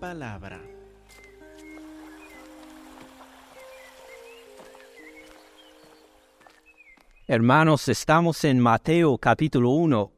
palabra. 0.00 0.60
Hermanos, 7.28 7.88
estamos 7.88 8.42
en 8.44 8.58
Mateo 8.58 9.18
capítulo 9.18 9.70
1, 9.70 10.10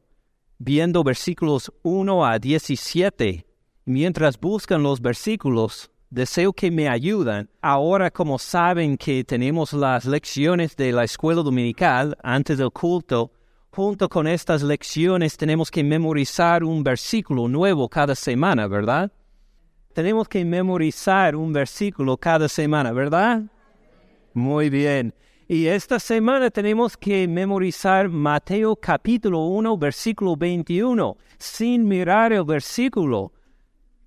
viendo 0.57 1.03
versículos 1.03 1.71
1 1.83 2.25
a 2.25 2.39
17. 2.39 3.45
Mientras 3.85 4.39
buscan 4.39 4.81
los 4.81 5.01
versículos, 5.01 5.91
deseo 6.09 6.53
que 6.53 6.71
me 6.71 6.87
ayuden. 6.87 7.49
Ahora, 7.61 8.09
como 8.09 8.39
saben 8.39 8.97
que 8.97 9.23
tenemos 9.25 9.73
las 9.73 10.05
lecciones 10.05 10.75
de 10.77 10.93
la 10.93 11.03
escuela 11.03 11.43
dominical 11.43 12.17
antes 12.23 12.57
del 12.57 12.71
culto, 12.71 13.31
junto 13.69 14.07
con 14.07 14.27
estas 14.27 14.63
lecciones 14.63 15.35
tenemos 15.35 15.69
que 15.69 15.83
memorizar 15.83 16.63
un 16.63 16.83
versículo 16.83 17.47
nuevo 17.49 17.89
cada 17.89 18.15
semana, 18.15 18.67
¿verdad? 18.67 19.11
Tenemos 19.93 20.27
que 20.27 20.43
memorizar 20.43 21.35
un 21.35 21.53
versículo 21.53 22.17
cada 22.17 22.49
semana, 22.49 22.91
¿verdad? 22.91 23.43
Muy 24.33 24.69
bien. 24.71 25.13
Y 25.47 25.67
esta 25.67 25.99
semana 25.99 26.49
tenemos 26.49 26.97
que 26.97 27.27
memorizar 27.27 28.09
Mateo 28.09 28.75
capítulo 28.75 29.45
1, 29.45 29.77
versículo 29.77 30.35
21, 30.35 31.15
sin 31.37 31.87
mirar 31.87 32.33
el 32.33 32.43
versículo. 32.43 33.33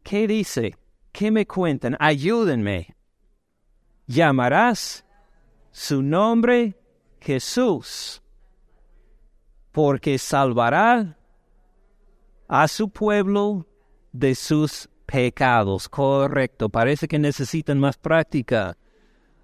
¿Qué 0.03 0.27
dice? 0.27 0.77
¿Qué 1.13 1.31
me 1.31 1.47
cuentan? 1.47 1.97
Ayúdenme. 2.01 2.97
Llamarás 4.07 5.05
su 5.71 6.03
nombre 6.03 6.77
Jesús, 7.21 8.23
porque 9.71 10.19
salvará 10.19 11.17
a 12.49 12.67
su 12.67 12.89
pueblo 12.89 13.67
de 14.13 14.35
sus 14.35 14.89
pecados. 15.07 15.89
Correcto, 15.89 16.69
parece 16.69 17.09
que 17.09 17.19
necesitan 17.19 17.79
más 17.79 17.97
práctica. 17.97 18.77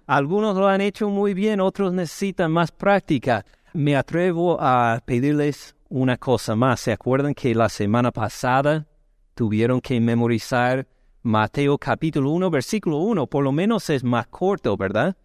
Algunos 0.05 0.55
lo 0.57 0.67
han 0.67 0.81
hecho 0.81 1.09
muy 1.09 1.33
bien, 1.33 1.61
otros 1.61 1.93
necesitan 1.93 2.51
más 2.51 2.71
práctica. 2.71 3.45
Me 3.73 3.95
atrevo 3.95 4.57
a 4.59 5.01
pedirles 5.05 5.75
una 5.89 6.17
cosa 6.17 6.55
más. 6.55 6.81
¿Se 6.81 6.91
acuerdan 6.91 7.33
que 7.33 7.55
la 7.55 7.69
semana 7.69 8.11
pasada 8.11 8.85
tuvieron 9.33 9.79
que 9.79 9.99
memorizar 9.99 10.87
Mateo 11.21 11.77
capítulo 11.77 12.31
1, 12.31 12.51
versículo 12.51 12.97
1? 12.97 13.27
Por 13.27 13.43
lo 13.43 13.51
menos 13.51 13.89
es 13.89 14.03
más 14.03 14.27
corto, 14.27 14.75
¿verdad? 14.75 15.15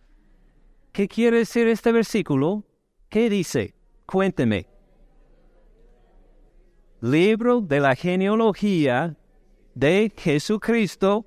¿Qué 0.93 1.09
quiere 1.09 1.39
decir 1.39 1.67
este 1.67 1.93
versículo? 1.93 2.65
¿Qué 3.09 3.29
dice? 3.29 3.75
Cuénteme. 4.07 4.69
Libro 7.01 7.61
de 7.61 7.81
la 7.81 7.95
genealogía 7.95 9.18
de 9.79 10.13
Jesucristo, 10.17 11.25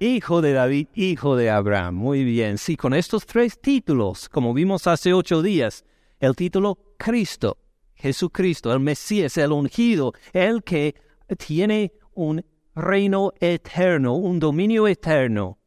hijo 0.00 0.40
de 0.40 0.54
David, 0.54 0.88
hijo 0.94 1.36
de 1.36 1.50
Abraham. 1.50 1.94
Muy 1.96 2.24
bien, 2.24 2.56
sí, 2.56 2.74
con 2.74 2.94
estos 2.94 3.26
tres 3.26 3.60
títulos, 3.60 4.30
como 4.30 4.54
vimos 4.54 4.86
hace 4.86 5.12
ocho 5.12 5.42
días, 5.42 5.84
el 6.20 6.34
título 6.34 6.78
Cristo, 6.96 7.58
Jesucristo, 7.94 8.72
el 8.72 8.80
Mesías, 8.80 9.36
el 9.36 9.52
ungido, 9.52 10.14
el 10.32 10.62
que 10.62 10.94
tiene 11.36 11.92
un 12.14 12.42
reino 12.74 13.32
eterno, 13.40 14.14
un 14.14 14.40
dominio 14.40 14.88
eterno. 14.88 15.58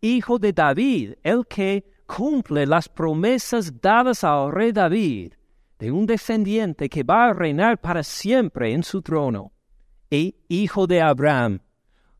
Hijo 0.00 0.38
de 0.38 0.52
David, 0.52 1.14
el 1.24 1.48
que 1.48 1.84
cumple 2.06 2.64
las 2.64 2.88
promesas 2.88 3.80
dadas 3.80 4.22
al 4.22 4.52
rey 4.52 4.70
David, 4.70 5.32
de 5.80 5.90
un 5.90 6.06
descendiente 6.06 6.88
que 6.88 7.02
va 7.02 7.26
a 7.26 7.32
reinar 7.32 7.80
para 7.80 8.04
siempre 8.04 8.72
en 8.72 8.84
su 8.84 9.02
trono. 9.02 9.50
Hijo 10.48 10.86
de 10.86 11.00
Abraham, 11.00 11.60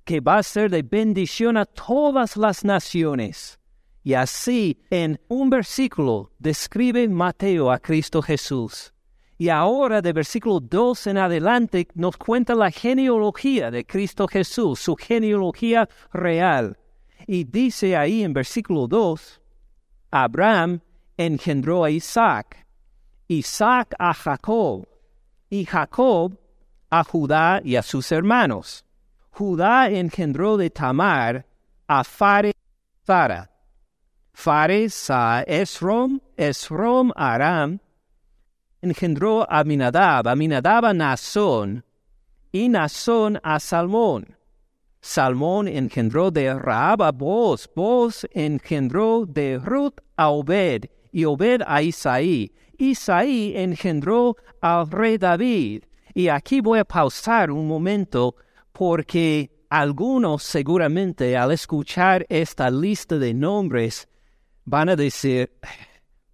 que 0.05 0.21
va 0.21 0.39
a 0.39 0.43
ser 0.43 0.71
de 0.71 0.83
bendición 0.83 1.57
a 1.57 1.65
todas 1.65 2.37
las 2.37 2.65
naciones. 2.65 3.59
Y 4.03 4.15
así, 4.15 4.83
en 4.91 5.19
un 5.29 5.49
versículo, 5.49 6.31
describe 6.39 7.09
Mateo 7.09 7.71
a 7.71 7.79
Cristo 7.79 8.21
Jesús. 8.21 8.93
Y 9.39 9.49
ahora, 9.49 10.01
de 10.01 10.13
versículo 10.13 10.61
2 10.61 11.07
en 11.09 11.19
adelante, 11.19 11.89
nos 11.95 12.17
cuenta 12.17 12.55
la 12.55 12.71
genealogía 12.71 13.71
de 13.71 13.85
Cristo 13.85 14.29
Jesús, 14.29 14.79
su 14.81 14.95
genealogía 14.95 15.89
real. 16.13 16.77
Y 17.27 17.45
dice 17.45 17.97
ahí 17.97 18.23
en 18.23 18.33
versículo 18.33 18.87
2, 18.87 19.41
Abraham 20.11 20.81
engendró 21.17 21.85
a 21.85 21.91
Isaac, 21.91 22.67
Isaac 23.27 23.95
a 23.99 24.13
Jacob, 24.13 24.87
y 25.49 25.65
Jacob 25.65 26.39
a 26.99 27.05
Judá 27.05 27.61
y 27.65 27.77
a 27.77 27.83
sus 27.83 28.13
hermanos. 28.13 28.85
Judá 29.31 29.91
engendró 29.91 30.57
de 30.57 30.71
Tamar 30.71 31.45
a 31.89 32.05
Fares 32.05 32.55
Zara, 33.05 33.51
Fares 34.33 35.11
a 35.11 35.43
Esrom, 35.43 36.21
Esrom 36.37 37.11
Aram, 37.17 37.81
engendró 38.81 39.43
a 39.43 39.61
Aminadab, 39.61 40.29
Aminadab 40.29 40.85
a 40.87 40.95
Nazón, 40.95 41.85
y 42.53 42.69
Nazón 42.69 43.41
a 43.43 43.59
Salmón. 43.59 44.37
Salmón 45.01 45.69
engendró 45.69 46.31
de 46.31 46.55
Raab 46.55 47.03
a 47.03 47.13
Boz, 47.13 47.69
Boz 47.75 48.27
engendró 48.33 49.27
de 49.27 49.59
Ruth 49.59 49.99
a 50.17 50.31
Obed, 50.31 50.85
y 51.13 51.25
Obed 51.25 51.63
a 51.67 51.83
Isaí. 51.83 52.53
Isaí 52.79 53.53
engendró 53.57 54.37
al 54.61 54.91
rey 54.91 55.19
David. 55.19 55.85
Y 56.15 56.29
aquí 56.29 56.61
voy 56.61 56.79
a 56.79 56.85
pausar 56.85 57.51
un 57.51 57.67
momento 57.67 58.37
porque 58.73 59.51
algunos 59.69 60.45
seguramente 60.45 61.37
al 61.37 61.51
escuchar 61.51 62.25
esta 62.29 62.71
lista 62.71 63.19
de 63.19 63.35
nombres 63.35 64.09
van 64.65 64.89
a 64.89 64.97
decir, 64.97 65.51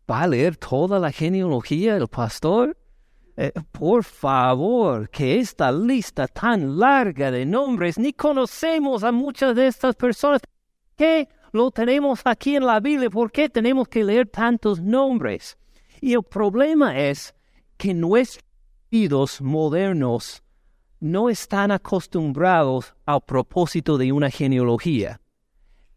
¿va 0.09 0.23
a 0.23 0.29
leer 0.29 0.57
toda 0.57 0.99
la 0.99 1.11
genealogía 1.11 1.97
el 1.97 2.09
pastor? 2.09 2.77
Eh, 3.39 3.53
por 3.73 4.05
favor, 4.05 5.09
que 5.09 5.41
esta 5.41 5.73
lista 5.73 6.29
tan 6.29 6.79
larga 6.79 7.31
de 7.31 7.47
nombres, 7.47 7.99
ni 7.99 8.13
conocemos 8.13 9.03
a 9.03 9.13
muchas 9.13 9.57
de 9.57 9.67
estas 9.67 9.97
personas. 9.97 10.43
¿Qué 10.95 11.27
lo 11.53 11.71
tenemos 11.71 12.21
aquí 12.25 12.57
en 12.57 12.67
la 12.67 12.81
Biblia? 12.81 13.09
¿Por 13.09 13.33
qué 13.33 13.49
tenemos 13.49 13.89
que 13.89 14.05
leer 14.05 14.29
tantos 14.29 14.79
nombres? 14.83 15.57
Y 16.03 16.13
el 16.13 16.23
problema 16.23 16.99
es 16.99 17.35
que 17.79 17.95
nuestros 17.95 18.50
modernos 19.41 20.43
no 21.01 21.31
están 21.31 21.71
acostumbrados 21.71 22.95
al 23.07 23.21
propósito 23.23 23.97
de 23.97 24.13
una 24.13 24.31
genealogía. 24.31 25.21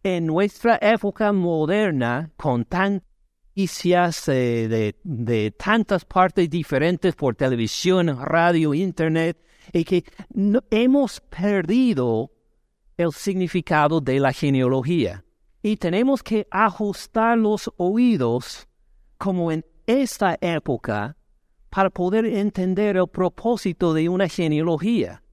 En 0.03 0.25
nuestra 0.27 0.77
época 0.81 1.31
moderna, 1.31 2.31
con 2.37 2.65
tantas 2.65 3.01
eh, 4.27 4.67
de, 4.67 4.95
de, 5.03 5.51
tantas 5.51 6.05
partes 6.05 6.49
diferentes 6.49 7.15
por 7.15 7.35
televisión, 7.35 8.17
radio, 8.19 8.73
internet, 8.73 9.37
y 9.71 9.83
que 9.83 10.03
hemos 10.71 11.21
perdido 11.21 12.31
el 12.97 13.11
significado 13.11 14.01
de 14.01 14.19
la 14.19 14.33
genealogía. 14.33 15.23
Y 15.61 15.77
tenemos 15.77 16.21
que 16.21 16.45
ajustar 16.51 17.37
los 17.37 17.71
oídos 17.77 18.67
como 19.17 19.51
en 19.51 19.65
esta 19.85 20.37
época 20.41 21.15
para 21.73 21.89
poder 21.89 22.27
entender 22.27 22.97
el 22.97 23.07
propósito 23.07 23.95
de 23.95 24.07
una 24.07 24.27
genealogía. 24.27 25.23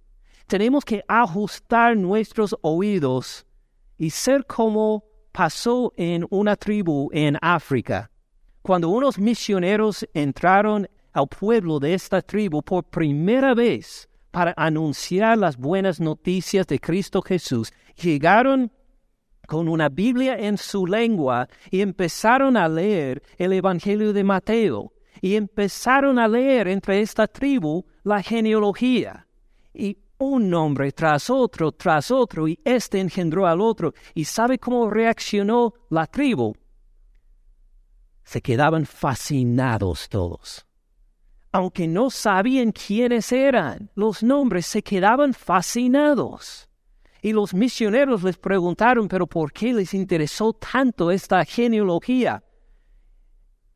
Tenemos 0.47 0.87
que 0.87 1.05
ajustar 1.07 1.99
nuestros 1.99 2.57
oídos 2.63 3.45
y 3.99 4.09
ser 4.09 4.47
como 4.47 5.05
pasó 5.33 5.93
en 5.99 6.27
una 6.31 6.57
tribu 6.57 7.11
en 7.13 7.37
África. 7.43 8.11
Cuando 8.63 8.89
unos 8.89 9.19
misioneros 9.19 10.09
entraron 10.15 10.89
al 11.13 11.29
pueblo 11.29 11.79
de 11.79 11.93
esta 11.93 12.23
tribu 12.23 12.63
por 12.63 12.85
primera 12.85 13.53
vez 13.53 14.09
para 14.31 14.55
anunciar 14.57 15.37
las 15.37 15.59
buenas 15.59 16.01
noticias 16.01 16.67
de 16.67 16.79
Cristo 16.81 17.21
Jesús, 17.21 17.71
llegaron 18.03 18.73
con 19.47 19.69
una 19.69 19.91
Biblia 19.91 20.39
en 20.39 20.57
su 20.57 20.87
lengua 20.87 21.49
y 21.71 21.83
empezaron 21.83 22.57
a 22.57 22.67
leer 22.67 23.23
el 23.37 23.53
Evangelio 23.53 24.15
de 24.15 24.25
Mateo 24.25 24.95
y 25.21 25.37
empezaron 25.37 26.19
a 26.19 26.29
leer 26.29 26.69
entre 26.69 27.01
esta 27.01 27.27
tribu 27.27 27.85
la 28.05 28.23
genealogía. 28.23 29.27
Y 29.75 29.99
un 30.19 30.51
nombre 30.51 30.93
tras 30.93 31.31
otro, 31.31 31.73
tras 31.73 32.11
otro, 32.11 32.47
y 32.47 32.59
este 32.65 33.01
engendró 33.01 33.47
al 33.47 33.61
otro. 33.61 33.95
¿Y 34.15 34.25
sabe 34.25 34.59
cómo 34.59 34.91
reaccionó 34.91 35.75
la 35.89 36.07
tribu? 36.07 36.55
Se 38.25 38.41
quedaban 38.41 38.87
fascinados 38.87 40.09
todos. 40.09 40.67
Aunque 41.53 41.89
no 41.89 42.11
sabían 42.11 42.71
quiénes 42.71 43.33
eran, 43.33 43.91
los 43.95 44.23
nombres 44.23 44.67
se 44.67 44.83
quedaban 44.83 45.35
fascinados. 45.35 46.69
Y 47.23 47.33
los 47.33 47.53
misioneros 47.53 48.23
les 48.23 48.39
preguntaron, 48.39 49.09
pero 49.09 49.27
¿por 49.27 49.53
qué 49.53 49.73
les 49.73 49.93
interesó 49.95 50.53
tanto 50.53 51.11
esta 51.11 51.45
genealogía? 51.45 52.43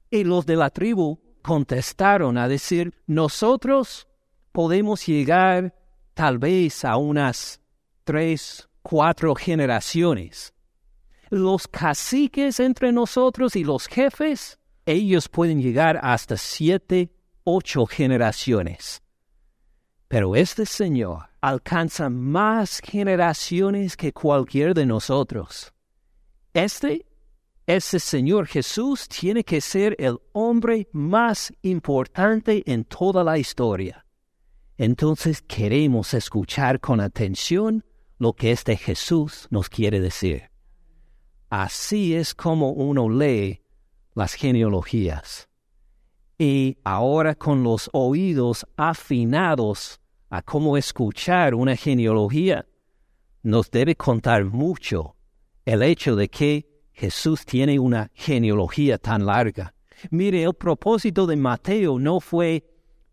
Y 0.09 0.25
los 0.25 0.47
de 0.47 0.57
la 0.57 0.71
tribu 0.71 1.19
contestaron 1.45 2.39
a 2.39 2.49
decir, 2.49 2.95
nosotros 3.07 4.09
podemos 4.51 5.07
llegar 5.07 5.75
tal 6.15 6.39
vez 6.39 6.87
a 6.87 6.97
unas 6.97 7.61
tres, 8.03 8.67
cuatro 8.83 9.35
generaciones. 9.35 10.55
Los 11.29 11.69
caciques 11.69 12.61
entre 12.61 12.93
nosotros 12.93 13.57
y 13.57 13.65
los 13.65 13.89
jefes, 13.89 14.59
ellos 14.87 15.29
pueden 15.29 15.61
llegar 15.61 16.01
hasta 16.03 16.39
siete, 16.39 17.13
ocho 17.45 17.85
generaciones. 17.85 19.03
Pero 20.09 20.37
este 20.37 20.65
Señor 20.65 21.29
alcanza 21.43 22.09
más 22.09 22.81
generaciones 22.81 23.99
que 23.99 24.15
cualquier 24.15 24.73
de 24.73 24.87
nosotros. 24.87 25.75
Este, 26.55 27.05
ese 27.67 27.99
Señor 27.99 28.47
Jesús 28.47 29.09
tiene 29.09 29.43
que 29.43 29.61
ser 29.61 29.97
el 29.99 30.19
hombre 30.33 30.89
más 30.93 31.53
importante 31.63 32.63
en 32.71 32.85
toda 32.85 33.25
la 33.25 33.39
historia. 33.39 34.05
Entonces 34.77 35.41
queremos 35.41 36.13
escuchar 36.13 36.81
con 36.81 37.01
atención 37.01 37.85
lo 38.19 38.35
que 38.35 38.51
este 38.51 38.77
Jesús 38.77 39.47
nos 39.51 39.69
quiere 39.69 40.01
decir. 40.01 40.51
Así 41.49 42.15
es 42.15 42.35
como 42.35 42.71
uno 42.71 43.09
lee 43.09 43.63
las 44.15 44.35
genealogías. 44.35 45.49
Y 46.37 46.77
ahora 46.85 47.35
con 47.35 47.63
los 47.63 47.89
oídos 47.93 48.67
afinados 48.77 50.01
a 50.29 50.43
cómo 50.43 50.77
escuchar 50.77 51.55
una 51.55 51.77
genealogía, 51.77 52.67
nos 53.43 53.71
debe 53.71 53.95
contar 53.95 54.45
mucho 54.45 55.17
el 55.65 55.83
hecho 55.83 56.17
de 56.17 56.29
que 56.29 56.74
Jesús 56.95 57.45
tiene 57.45 57.79
una 57.79 58.11
genealogía 58.15 58.99
tan 58.99 59.27
larga. 59.27 59.75
Mire, 60.11 60.45
el 60.45 60.55
propósito 60.55 61.27
de 61.27 61.37
Mateo 61.37 61.99
no 61.99 62.21
fue 62.21 62.65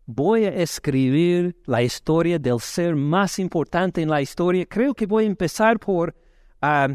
voy 0.06 0.44
a 0.44 0.54
escribir 0.54 1.56
la 1.66 1.82
historia 1.82 2.38
del 2.38 2.60
ser 2.60 2.94
más 2.94 3.38
importante 3.38 4.00
en 4.00 4.08
la 4.08 4.22
historia. 4.22 4.66
Creo 4.66 4.94
que 4.94 5.06
voy 5.06 5.24
a 5.24 5.28
empezar 5.28 5.78
por 5.78 6.14
ah, 6.60 6.88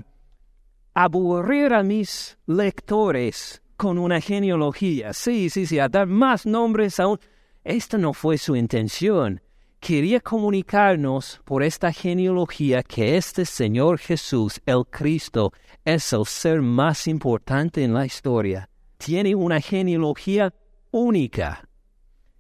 aburrir 0.94 1.74
a 1.74 1.84
mis 1.84 2.38
lectores 2.46 3.62
con 3.76 3.98
una 3.98 4.22
genealogía. 4.22 5.14
Sí, 5.14 5.50
sí, 5.50 5.66
sí, 5.66 5.80
a 5.80 5.90
dar 5.90 6.08
más 6.08 6.46
nombres 6.46 7.00
aún. 7.00 7.20
Esta 7.64 7.98
no 7.98 8.14
fue 8.14 8.38
su 8.38 8.56
intención 8.56 9.42
quería 9.80 10.20
comunicarnos 10.20 11.42
por 11.46 11.64
esta 11.64 11.92
genealogía 11.92 12.84
que 12.84 13.18
este 13.18 13.46
Señor 13.46 14.00
Jesús, 14.00 14.62
el 14.66 14.86
Cristo, 14.90 15.54
es 15.86 16.12
el 16.14 16.26
ser 16.26 16.62
más 16.62 17.08
importante 17.08 17.84
en 17.84 17.94
la 17.94 18.06
historia. 18.06 18.70
Tiene 18.98 19.36
una 19.36 19.62
genealogía 19.62 20.54
única 20.92 21.68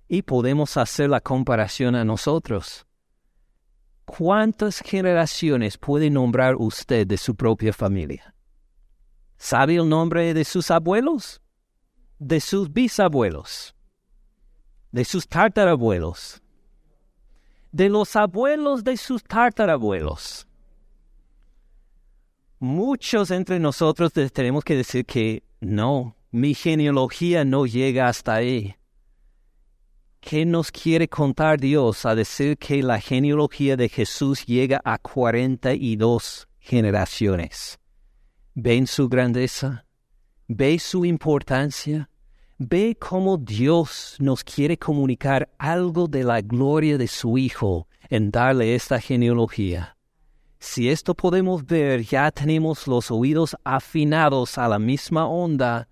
y 0.07 0.22
podemos 0.22 0.78
hacer 0.78 1.10
la 1.10 1.22
comparación 1.22 1.95
a 1.95 2.04
nosotros. 2.04 2.86
¿Cuántas 4.06 4.80
generaciones 4.80 5.78
puede 5.78 6.10
nombrar 6.10 6.56
usted 6.56 7.06
de 7.06 7.18
su 7.18 7.36
propia 7.36 7.74
familia? 7.74 8.34
¿Sabe 9.38 9.75
el 9.75 9.88
nombre 9.88 10.34
de 10.34 10.45
sus 10.45 10.72
abuelos? 10.72 11.42
¿De 12.18 12.39
sus 12.39 12.72
bisabuelos? 12.72 13.75
¿De 14.92 15.04
sus 15.04 15.28
tartarabuelos? 15.28 16.42
De 17.72 17.90
los 17.90 18.16
abuelos 18.16 18.84
de 18.84 18.98
sus 18.98 19.24
tartarabuelos. 19.24 20.48
Muchos 22.60 23.31
entre 23.31 23.60
nosotros 23.60 24.12
tenemos 24.34 24.64
que 24.64 24.75
decir 24.75 25.06
que 25.06 25.44
no, 25.60 26.16
mi 26.31 26.54
genealogía 26.54 27.46
no 27.46 27.66
llega 27.66 28.08
hasta 28.08 28.36
ahí. 28.36 28.75
¿Qué 30.19 30.46
nos 30.46 30.72
quiere 30.72 31.08
contar 31.08 31.60
Dios 31.60 32.06
a 32.06 32.16
decir 32.16 32.58
que 32.58 32.81
la 32.84 33.00
genealogía 33.00 33.78
de 33.78 33.88
Jesús 33.88 34.46
llega 34.46 34.81
a 34.84 34.98
42 34.98 36.48
generaciones? 36.60 37.80
¿Ven 38.56 38.88
su 38.88 39.08
grandeza? 39.08 39.86
¿Ve 40.48 40.80
su 40.80 41.06
importancia? 41.06 42.10
Ve 42.59 42.98
cómo 43.00 43.38
Dios 43.38 44.15
nos 44.18 44.44
quiere 44.44 44.80
comunicar 44.80 45.48
algo 45.59 46.07
de 46.07 46.24
la 46.24 46.42
gloria 46.42 46.98
de 46.98 47.07
su 47.07 47.38
Hijo 47.38 47.88
en 48.09 48.31
darle 48.31 48.74
esta 48.74 49.00
genealogía. 49.00 49.95
Si 50.57 50.89
esto 50.89 51.13
podemos 51.13 51.63
ver, 51.68 52.01
ya 52.01 52.31
tenemos 52.31 52.88
los 52.88 53.12
oídos 53.12 53.56
afinados 53.63 54.57
a 54.57 54.68
la 54.68 54.80
misma 54.80 55.27
onda 55.27 55.88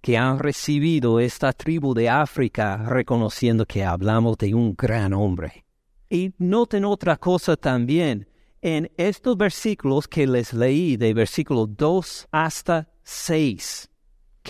que 0.00 0.16
han 0.16 0.38
recibido 0.38 1.18
esta 1.18 1.52
tribu 1.52 1.92
de 1.92 2.08
África, 2.08 2.76
reconociendo 2.76 3.66
que 3.66 3.84
hablamos 3.84 4.38
de 4.38 4.54
un 4.54 4.76
gran 4.78 5.12
hombre. 5.12 5.64
Y 6.08 6.32
noten 6.38 6.84
otra 6.84 7.16
cosa 7.16 7.56
también, 7.56 8.28
en 8.62 8.92
estos 8.96 9.36
versículos 9.36 10.06
que 10.06 10.28
les 10.28 10.52
leí, 10.52 10.96
de 10.96 11.14
versículo 11.14 11.66
2 11.66 12.28
hasta 12.30 12.88
6, 13.02 13.89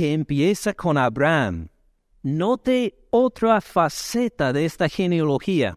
que 0.00 0.14
empieza 0.14 0.72
con 0.72 0.96
Abraham. 0.96 1.68
Note 2.22 3.06
otra 3.10 3.60
faceta 3.60 4.50
de 4.50 4.64
esta 4.64 4.88
genealogía. 4.88 5.76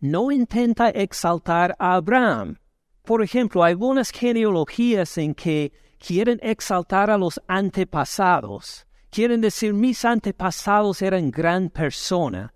No 0.00 0.32
intenta 0.32 0.88
exaltar 0.88 1.76
a 1.78 1.94
Abraham. 1.94 2.58
Por 3.04 3.22
ejemplo, 3.22 3.62
hay 3.62 3.74
algunas 3.74 4.10
genealogías 4.10 5.18
en 5.18 5.36
que 5.36 5.72
quieren 6.04 6.40
exaltar 6.42 7.12
a 7.12 7.16
los 7.16 7.40
antepasados. 7.46 8.88
Quieren 9.08 9.40
decir, 9.40 9.72
mis 9.72 10.04
antepasados 10.04 11.00
eran 11.00 11.30
gran 11.30 11.70
persona. 11.70 12.52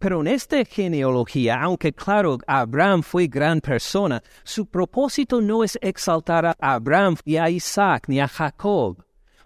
Pero 0.00 0.22
en 0.22 0.26
esta 0.26 0.64
genealogía, 0.64 1.62
aunque 1.62 1.92
claro, 1.92 2.38
Abraham 2.48 3.04
fue 3.04 3.28
gran 3.28 3.60
persona, 3.60 4.20
su 4.42 4.66
propósito 4.66 5.40
no 5.40 5.62
es 5.62 5.78
exaltar 5.80 6.46
a 6.46 6.56
Abraham 6.58 7.14
ni 7.24 7.36
a 7.36 7.48
Isaac 7.48 8.08
ni 8.08 8.18
a 8.18 8.26
Jacob 8.26 9.03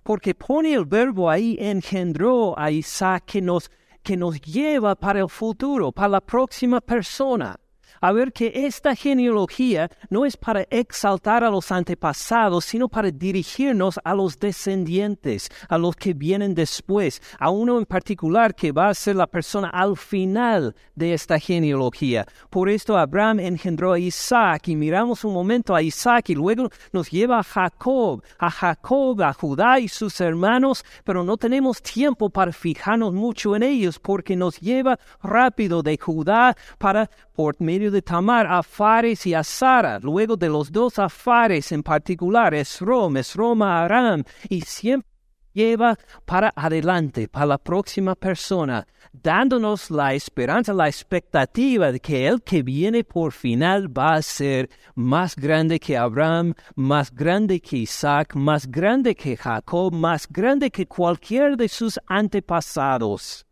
porque 0.09 0.35
pone 0.35 0.73
el 0.73 0.87
verbo 0.87 1.29
ahí, 1.29 1.55
engendró 1.61 2.59
a 2.59 2.71
Isaac 2.71 3.25
que 3.27 3.43
nos, 3.43 3.71
que 4.03 4.17
nos 4.17 4.41
lleva 4.41 4.95
para 4.95 5.21
el 5.21 5.29
futuro, 5.29 5.93
para 5.93 6.09
la 6.09 6.21
próxima 6.23 6.81
persona 6.81 7.61
a 8.01 8.13
ver 8.13 8.33
que 8.33 8.53
esta 8.55 8.95
genealogía 8.95 9.91
no 10.11 10.25
es 10.25 10.37
para 10.37 10.63
exaltar 10.71 11.45
a 11.45 11.51
los 11.51 11.71
antepasados, 11.73 12.65
sino 12.65 12.89
para 12.89 13.11
dirigirnos 13.11 13.99
a 14.05 14.15
los 14.15 14.39
descendientes, 14.39 15.51
a 15.69 15.79
los 15.79 15.97
que 15.97 16.15
vienen 16.15 16.55
después, 16.55 17.21
a 17.39 17.51
uno 17.51 17.79
en 17.79 17.87
particular 17.87 18.55
que 18.55 18.73
va 18.73 18.89
a 18.89 18.95
ser 18.95 19.17
la 19.17 19.27
persona 19.27 19.69
al 19.69 19.97
final 19.97 20.75
de 20.95 21.15
esta 21.15 21.39
genealogía. 21.39 22.27
Por 22.51 22.69
esto 22.69 22.97
Abraham 22.97 23.41
engendró 23.41 23.93
a 23.93 23.99
Isaac 23.99 24.69
y 24.69 24.77
miramos 24.77 25.25
un 25.25 25.33
momento 25.33 25.75
a 25.75 25.83
Isaac 25.83 26.31
y 26.31 26.35
luego 26.35 26.69
nos 26.93 27.11
lleva 27.11 27.39
a 27.39 27.43
Jacob, 27.43 28.23
a 28.39 28.51
Jacob, 28.51 29.23
a 29.23 29.33
Judá 29.33 29.81
y 29.81 29.89
sus 29.89 30.21
hermanos, 30.21 30.85
pero 31.05 31.25
no 31.25 31.37
tenemos 31.37 31.83
tiempo 31.83 32.31
para 32.31 32.53
fijarnos 32.53 33.13
mucho 33.13 33.57
en 33.57 33.63
ellos 33.63 33.99
porque 33.99 34.37
nos 34.37 34.61
lleva 34.61 34.99
rápido 35.23 35.83
de 35.83 35.99
Judá 35.99 36.57
para 36.79 37.11
por 37.35 37.55
medio 37.61 37.88
de 37.91 38.03
Tamar 38.03 38.47
a 38.47 38.63
Fares 38.63 39.27
y 39.27 39.35
a 39.35 39.43
Sara, 39.43 39.99
luego 39.99 40.37
de 40.37 40.49
los 40.49 40.71
dos 40.71 40.99
a 40.99 41.09
Fares 41.09 41.73
en 41.73 41.83
particular, 41.83 42.55
Esrom, 42.55 43.17
Esrom 43.17 43.63
a 43.63 43.85
Aram, 43.85 44.25
y 44.49 44.61
siempre 44.63 45.09
lleva 45.53 45.97
para 46.25 46.53
adelante, 46.55 47.27
para 47.27 47.47
la 47.47 47.59
próxima 47.59 48.15
persona, 48.15 48.87
dándonos 49.13 49.91
la 49.91 50.15
esperanza, 50.15 50.73
la 50.73 50.87
expectativa 50.87 51.91
de 51.91 51.99
que 51.99 52.29
el 52.29 52.43
que 52.43 52.63
viene 52.63 53.03
por 53.03 53.33
final 53.33 53.89
va 53.97 54.15
a 54.15 54.23
ser 54.23 54.71
más 54.95 55.35
grande 55.35 55.81
que 55.81 55.97
Abraham, 55.97 56.55
más 56.77 57.13
grande 57.13 57.61
que 57.61 57.79
Isaac, 57.79 58.37
más 58.37 58.71
grande 58.71 59.15
que 59.15 59.37
Jacob, 59.37 59.93
más 59.93 60.29
grande 60.29 60.71
que 60.71 60.87
cualquier 60.87 61.57
de 61.57 61.69
sus 61.69 61.99
antepasados 62.07 63.48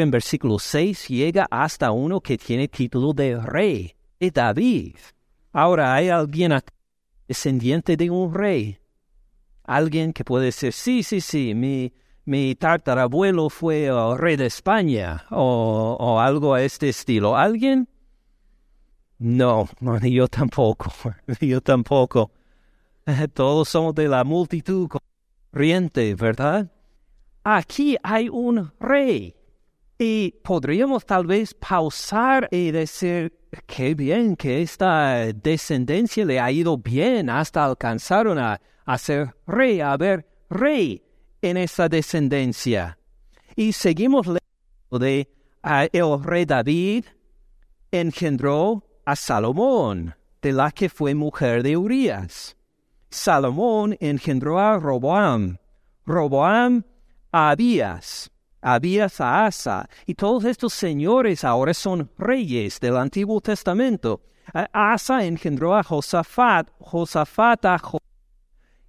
en 0.00 0.10
versículo 0.10 0.58
6 0.58 1.08
llega 1.08 1.46
hasta 1.50 1.90
uno 1.90 2.20
que 2.20 2.38
tiene 2.38 2.68
título 2.68 3.12
de 3.12 3.38
rey, 3.38 3.94
de 4.18 4.30
David. 4.30 4.96
Ahora 5.52 5.94
hay 5.94 6.08
alguien 6.08 6.58
descendiente 7.28 7.96
de 7.96 8.10
un 8.10 8.32
rey. 8.32 8.78
Alguien 9.64 10.12
que 10.12 10.24
puede 10.24 10.46
decir, 10.46 10.72
sí, 10.72 11.02
sí, 11.02 11.20
sí, 11.20 11.54
mi, 11.54 11.92
mi 12.24 12.54
tartarabuelo 12.54 13.50
fue 13.50 13.90
rey 14.16 14.36
de 14.36 14.46
España 14.46 15.26
o, 15.30 15.96
o, 16.00 16.18
algo 16.20 16.54
a 16.54 16.62
este 16.62 16.88
estilo. 16.88 17.36
¿Alguien? 17.36 17.88
No, 19.18 19.68
no, 19.80 19.98
yo 20.00 20.26
tampoco, 20.26 20.92
yo 21.40 21.60
tampoco. 21.60 22.30
Todos 23.34 23.68
somos 23.68 23.94
de 23.94 24.08
la 24.08 24.24
multitud 24.24 24.88
corriente, 25.52 26.14
¿verdad? 26.14 26.70
Aquí 27.44 27.96
hay 28.02 28.28
un 28.28 28.72
rey 28.80 29.34
y 30.04 30.32
podríamos 30.42 31.06
tal 31.06 31.26
vez 31.26 31.54
pausar 31.54 32.48
y 32.50 32.72
decir, 32.72 33.38
qué 33.66 33.94
bien 33.94 34.34
que 34.34 34.60
esta 34.60 35.32
descendencia 35.32 36.24
le 36.24 36.40
ha 36.40 36.50
ido 36.50 36.76
bien 36.76 37.30
hasta 37.30 37.64
alcanzar 37.64 38.26
a, 38.36 38.98
ser 38.98 39.36
rey, 39.46 39.80
a 39.80 39.96
ver 39.96 40.26
rey 40.50 41.04
en 41.40 41.56
esa 41.56 41.88
descendencia. 41.88 42.98
Y 43.54 43.72
seguimos 43.72 44.26
leyendo 44.26 44.98
de 44.98 45.28
el 45.92 46.24
rey 46.24 46.46
David 46.46 47.04
engendró 47.92 48.84
a 49.04 49.14
Salomón. 49.14 50.16
de 50.40 50.52
la 50.52 50.72
que 50.72 50.88
fue 50.88 51.14
mujer 51.14 51.62
de 51.62 51.76
Urías. 51.76 52.56
Salomón 53.08 53.96
engendró 54.00 54.58
a 54.58 54.76
Roboam, 54.80 55.58
Roboam 56.04 56.82
a 57.30 57.50
Abías, 57.50 58.31
Abías 58.62 59.20
a 59.20 59.50
y 60.06 60.14
todos 60.14 60.44
estos 60.44 60.72
señores 60.72 61.42
ahora 61.42 61.74
son 61.74 62.08
reyes 62.16 62.78
del 62.78 62.96
Antiguo 62.96 63.40
Testamento. 63.40 64.22
Asa 64.72 65.24
engendró 65.24 65.76
a 65.76 65.82
Josafat, 65.82 66.68
Josafat 66.78 67.64
a 67.64 67.80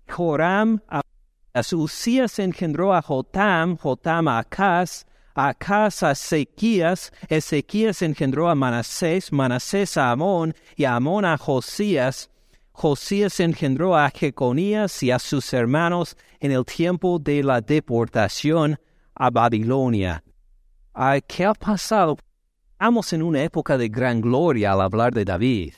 Joram 0.08 0.80
a 0.89 1.01
Usías 1.74 2.39
engendró 2.39 2.94
a 2.94 3.01
Jotam, 3.01 3.77
Jotam 3.77 4.27
a 4.27 4.39
Acaz, 4.39 5.06
Acaz 5.36 6.03
a 6.03 6.12
Ezequías, 6.12 7.12
Ezequías 7.30 8.01
engendró 8.01 8.50
a 8.50 8.56
Manasés, 8.56 9.32
Manasés 9.32 9.98
a 9.98 10.12
Amón, 10.12 10.56
y 10.75 10.86
Amón 10.86 11.25
a 11.25 11.38
Josías. 11.38 12.30
Josías 12.72 13.39
engendró 13.39 13.96
a 13.96 14.10
Jeconías 14.10 15.03
y 15.03 15.12
a 15.12 15.20
sus 15.20 15.53
hermanos 15.53 16.18
en 16.39 16.51
el 16.51 16.65
tiempo 16.65 17.20
de 17.20 17.44
la 17.44 17.62
deportación 17.62 18.80
a 19.15 19.29
Babilonia. 19.29 20.24
¿Qué 21.27 21.46
ha 21.46 21.53
pasado? 21.53 22.17
Estamos 22.72 23.13
en 23.13 23.24
una 23.24 23.43
época 23.43 23.77
de 23.77 23.89
gran 23.89 24.22
gloria 24.22 24.74
al 24.74 24.82
hablar 24.82 25.13
de 25.13 25.25
David 25.25 25.74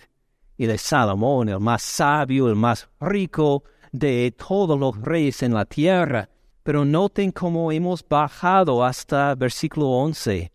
y 0.58 0.66
de 0.66 0.78
Salomón, 0.78 1.50
el 1.50 1.60
más 1.60 1.82
sabio, 1.82 2.50
el 2.50 2.56
más 2.56 2.90
rico, 3.00 3.64
de 3.92 4.34
todos 4.38 4.80
los 4.80 5.00
reyes 5.02 5.44
en 5.44 5.54
la 5.54 5.66
tierra. 5.66 6.30
Pero 6.64 6.84
noten 6.84 7.32
cómo 7.32 7.72
hemos 7.72 8.04
bajado 8.08 8.84
hasta 8.84 9.36
versículo 9.36 9.88
11. 9.90 10.52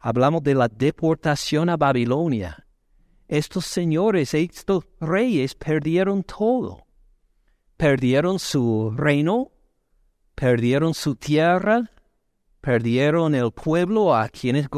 Hablamos 0.00 0.42
de 0.42 0.54
la 0.54 0.68
deportación 0.68 1.68
a 1.68 1.76
Babilonia. 1.76 2.66
Estos 3.28 3.64
señores, 3.64 4.34
estos 4.34 4.84
reyes 5.00 5.54
perdieron 5.54 6.24
todo. 6.24 6.84
Perdieron 7.76 8.38
su 8.38 8.92
reino, 8.96 9.52
perdieron 10.34 10.92
su 10.92 11.14
tierra, 11.16 11.90
perdieron 12.64 13.34
el 13.34 13.52
pueblo 13.52 14.16
a 14.16 14.26
quienes 14.30 14.68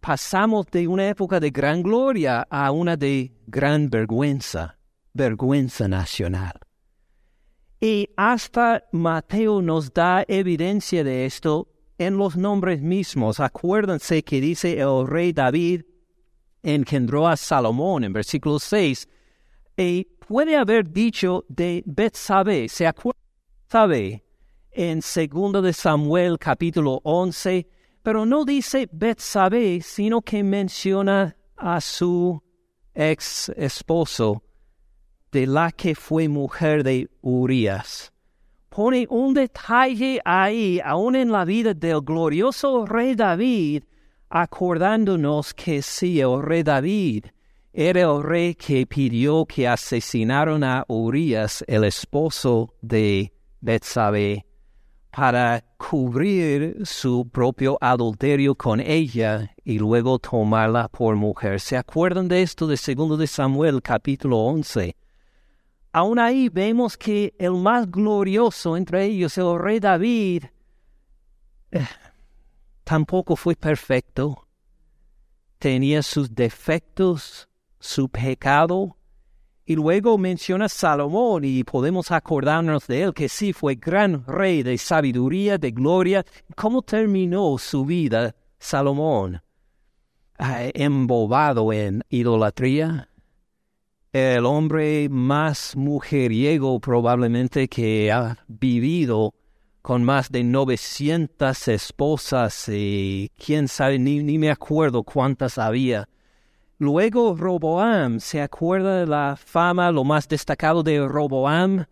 pasamos 0.00 0.66
de 0.72 0.88
una 0.88 1.08
época 1.10 1.38
de 1.38 1.50
gran 1.50 1.82
gloria 1.82 2.46
a 2.48 2.70
una 2.70 2.96
de 2.96 3.34
gran 3.46 3.90
vergüenza, 3.90 4.78
vergüenza 5.12 5.88
nacional. 5.88 6.58
Y 7.82 8.08
hasta 8.16 8.84
Mateo 8.92 9.60
nos 9.60 9.92
da 9.92 10.24
evidencia 10.26 11.04
de 11.04 11.26
esto 11.26 11.68
en 11.98 12.16
los 12.16 12.34
nombres 12.38 12.80
mismos. 12.80 13.40
Acuérdense 13.40 14.22
que 14.22 14.40
dice 14.40 14.80
el 14.80 15.06
rey 15.06 15.34
David 15.34 15.82
engendró 16.62 17.28
a 17.28 17.36
Salomón 17.36 18.04
en 18.04 18.14
versículo 18.14 18.58
6. 18.58 19.06
Y 19.76 20.04
puede 20.26 20.56
haber 20.56 20.90
dicho 20.90 21.44
de 21.48 21.82
Betsabé. 21.84 22.70
¿Se 22.70 22.86
acuerda 22.86 23.18
de 23.86 24.24
en 24.72 25.02
segundo 25.02 25.62
de 25.62 25.72
Samuel 25.72 26.38
capítulo 26.38 27.00
11? 27.04 27.66
Pero 28.02 28.24
no 28.24 28.44
dice 28.44 28.88
Betsabé, 28.90 29.80
sino 29.82 30.22
que 30.22 30.42
menciona 30.42 31.36
a 31.56 31.80
su 31.80 32.42
ex 32.94 33.50
esposo 33.56 34.42
de 35.30 35.46
la 35.46 35.70
que 35.70 35.94
fue 35.94 36.28
mujer 36.28 36.82
de 36.82 37.08
Urias. 37.20 38.12
Pone 38.68 39.06
un 39.10 39.34
detalle 39.34 40.20
ahí, 40.24 40.80
aún 40.84 41.16
en 41.16 41.30
la 41.30 41.44
vida 41.44 41.74
del 41.74 42.00
glorioso 42.00 42.86
rey 42.86 43.14
David, 43.14 43.84
acordándonos 44.28 45.52
que 45.54 45.82
sí, 45.82 46.20
el 46.20 46.40
rey 46.42 46.62
David 46.62 47.26
era 47.72 48.00
el 48.02 48.22
rey 48.22 48.54
que 48.54 48.86
pidió 48.86 49.46
que 49.46 49.68
asesinaron 49.68 50.64
a 50.64 50.84
Urias, 50.88 51.64
el 51.68 51.84
esposo 51.84 52.74
de 52.80 53.32
Betsabé, 53.60 54.44
para 55.10 55.64
cubrir 55.76 56.78
su 56.84 57.28
propio 57.28 57.78
adulterio 57.80 58.54
con 58.54 58.80
ella 58.80 59.54
y 59.64 59.78
luego 59.78 60.18
tomarla 60.18 60.88
por 60.88 61.16
mujer. 61.16 61.60
¿Se 61.60 61.76
acuerdan 61.76 62.28
de 62.28 62.42
esto 62.42 62.66
de 62.66 62.76
2 62.76 63.18
de 63.18 63.26
Samuel 63.26 63.82
capítulo 63.82 64.38
11? 64.38 64.94
aún 65.92 66.18
ahí 66.18 66.48
vemos 66.48 66.96
que 66.96 67.34
el 67.38 67.52
más 67.52 67.90
glorioso 67.90 68.76
entre 68.76 69.04
ellos, 69.04 69.36
el 69.38 69.58
rey 69.58 69.80
David, 69.80 70.44
eh, 71.70 71.86
tampoco 72.84 73.36
fue 73.36 73.56
perfecto. 73.56 74.46
Tenía 75.58 76.02
sus 76.02 76.34
defectos, 76.34 77.48
su 77.78 78.08
pecado. 78.08 78.96
Y 79.70 79.76
luego 79.76 80.18
menciona 80.18 80.68
Salomón 80.68 81.44
y 81.44 81.62
podemos 81.62 82.10
acordarnos 82.10 82.88
de 82.88 83.02
él 83.02 83.14
que 83.14 83.28
sí 83.28 83.52
fue 83.52 83.76
gran 83.76 84.26
rey 84.26 84.64
de 84.64 84.76
sabiduría, 84.76 85.58
de 85.58 85.70
gloria. 85.70 86.26
¿Cómo 86.56 86.82
terminó 86.82 87.56
su 87.56 87.84
vida 87.84 88.34
Salomón? 88.58 89.40
Ah, 90.36 90.62
embobado 90.74 91.72
en 91.72 92.02
idolatría, 92.08 93.10
el 94.12 94.44
hombre 94.44 95.08
más 95.08 95.76
mujeriego 95.76 96.80
probablemente 96.80 97.68
que 97.68 98.10
ha 98.10 98.38
vivido 98.48 99.34
con 99.82 100.02
más 100.02 100.32
de 100.32 100.42
900 100.42 101.68
esposas 101.68 102.68
y 102.68 103.30
quién 103.36 103.68
sabe, 103.68 104.00
ni, 104.00 104.20
ni, 104.20 104.36
me 104.36 104.50
acuerdo 104.50 105.04
cuántas 105.04 105.58
había. 105.58 106.08
Luego 106.80 107.36
Roboam, 107.36 108.20
¿se 108.20 108.40
acuerda 108.40 109.00
de 109.00 109.06
la 109.06 109.36
fama, 109.36 109.92
lo 109.92 110.02
más 110.02 110.26
destacado 110.26 110.82
de 110.82 111.06
Roboam? 111.06 111.84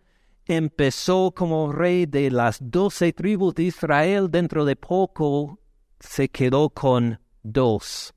Empezó 0.47 1.31
como 1.31 1.71
rey 1.71 2.07
de 2.07 2.31
las 2.31 2.57
doce 2.59 3.13
tribus 3.13 3.53
de 3.53 3.65
Israel, 3.65 4.31
dentro 4.31 4.65
de 4.65 4.75
poco 4.75 5.59
se 5.99 6.27
quedó 6.29 6.71
con 6.71 7.19
dos. 7.43 8.15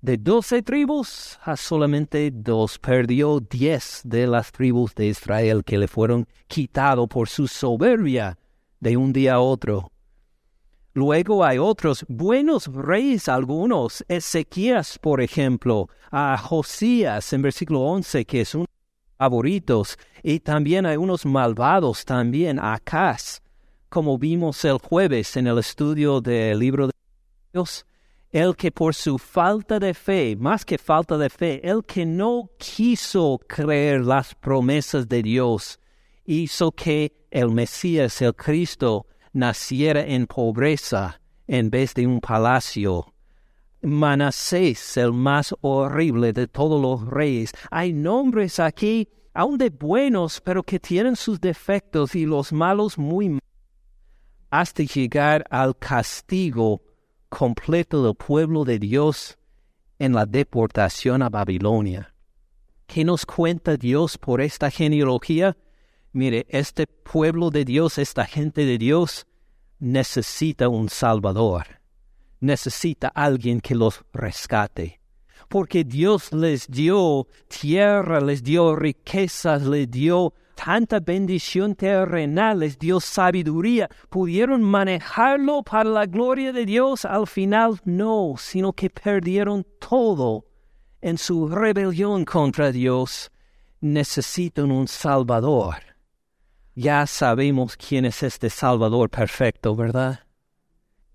De 0.00 0.16
doce 0.16 0.62
tribus 0.62 1.38
a 1.44 1.56
solamente 1.56 2.28
dos 2.32 2.76
perdió 2.80 3.38
diez 3.38 4.00
de 4.02 4.26
las 4.26 4.50
tribus 4.50 4.96
de 4.96 5.06
Israel 5.06 5.62
que 5.62 5.78
le 5.78 5.86
fueron 5.86 6.26
quitado 6.48 7.06
por 7.06 7.28
su 7.28 7.46
soberbia 7.46 8.36
de 8.80 8.96
un 8.96 9.12
día 9.12 9.34
a 9.34 9.40
otro. 9.40 9.92
Luego 10.94 11.44
hay 11.44 11.58
otros 11.58 12.04
buenos 12.08 12.66
reyes 12.72 13.28
algunos, 13.28 14.04
Ezequías, 14.08 14.98
por 14.98 15.20
ejemplo, 15.20 15.88
a 16.10 16.38
Josías 16.38 17.32
en 17.32 17.42
versículo 17.42 17.80
11, 17.80 18.24
que 18.24 18.40
es 18.40 18.54
un 18.54 18.66
favoritos, 19.18 19.98
y 20.22 20.40
también 20.40 20.86
hay 20.86 20.96
unos 20.96 21.26
malvados 21.26 22.04
también, 22.04 22.58
Acaz, 22.58 23.42
como 23.88 24.18
vimos 24.18 24.64
el 24.64 24.78
jueves 24.78 25.36
en 25.36 25.46
el 25.46 25.58
estudio 25.58 26.20
del 26.20 26.58
libro 26.58 26.86
de 26.86 26.92
Dios 27.52 27.84
el 28.34 28.56
que 28.56 28.72
por 28.72 28.96
su 28.96 29.16
falta 29.16 29.78
de 29.78 29.94
fe, 29.94 30.34
más 30.34 30.64
que 30.64 30.76
falta 30.76 31.16
de 31.16 31.30
fe, 31.30 31.60
el 31.62 31.84
que 31.84 32.04
no 32.04 32.50
quiso 32.58 33.38
creer 33.46 34.04
las 34.04 34.34
promesas 34.34 35.08
de 35.08 35.22
Dios, 35.22 35.78
hizo 36.24 36.72
que 36.72 37.12
el 37.30 37.52
Mesías, 37.52 38.20
el 38.22 38.34
Cristo, 38.34 39.06
naciera 39.34 40.00
en 40.00 40.26
pobreza 40.26 41.20
en 41.46 41.68
vez 41.68 41.92
de 41.92 42.06
un 42.06 42.20
palacio. 42.20 43.12
Manasés, 43.82 44.96
el 44.96 45.12
más 45.12 45.54
horrible 45.60 46.32
de 46.32 46.48
todos 46.48 46.80
los 46.80 47.06
reyes. 47.06 47.52
Hay 47.70 47.92
nombres 47.92 48.58
aquí, 48.58 49.08
aun 49.34 49.58
de 49.58 49.68
buenos, 49.68 50.40
pero 50.40 50.62
que 50.62 50.80
tienen 50.80 51.16
sus 51.16 51.38
defectos 51.38 52.14
y 52.14 52.24
los 52.24 52.50
malos 52.52 52.96
muy 52.96 53.28
malos, 53.28 53.42
hasta 54.50 54.84
llegar 54.84 55.44
al 55.50 55.76
castigo 55.76 56.82
completo 57.28 58.02
del 58.04 58.14
pueblo 58.14 58.64
de 58.64 58.78
Dios 58.78 59.36
en 59.98 60.14
la 60.14 60.24
deportación 60.24 61.22
a 61.22 61.28
Babilonia. 61.28 62.14
¿Qué 62.86 63.04
nos 63.04 63.26
cuenta 63.26 63.76
Dios 63.76 64.16
por 64.16 64.40
esta 64.40 64.70
genealogía? 64.70 65.56
Mire, 66.14 66.46
este 66.48 66.86
pueblo 66.86 67.50
de 67.50 67.64
Dios, 67.64 67.98
esta 67.98 68.24
gente 68.24 68.64
de 68.64 68.78
Dios, 68.78 69.26
necesita 69.80 70.68
un 70.68 70.88
Salvador, 70.88 71.66
necesita 72.38 73.08
alguien 73.08 73.60
que 73.60 73.74
los 73.74 74.00
rescate, 74.12 75.00
porque 75.48 75.82
Dios 75.82 76.32
les 76.32 76.68
dio 76.68 77.26
tierra, 77.48 78.20
les 78.20 78.44
dio 78.44 78.76
riquezas, 78.76 79.62
les 79.66 79.90
dio 79.90 80.32
tanta 80.54 81.00
bendición 81.00 81.74
terrenal, 81.74 82.60
les 82.60 82.78
dio 82.78 83.00
sabiduría, 83.00 83.88
pudieron 84.08 84.62
manejarlo 84.62 85.64
para 85.64 85.90
la 85.90 86.06
gloria 86.06 86.52
de 86.52 86.64
Dios, 86.64 87.04
al 87.04 87.26
final 87.26 87.80
no, 87.84 88.34
sino 88.38 88.72
que 88.72 88.88
perdieron 88.88 89.66
todo 89.80 90.46
en 91.00 91.18
su 91.18 91.48
rebelión 91.48 92.24
contra 92.24 92.70
Dios. 92.70 93.32
Necesitan 93.80 94.70
un 94.70 94.86
Salvador. 94.86 95.93
Ya 96.76 97.06
sabemos 97.06 97.76
quién 97.76 98.04
es 98.04 98.24
este 98.24 98.50
Salvador 98.50 99.08
perfecto, 99.08 99.76
¿verdad? 99.76 100.20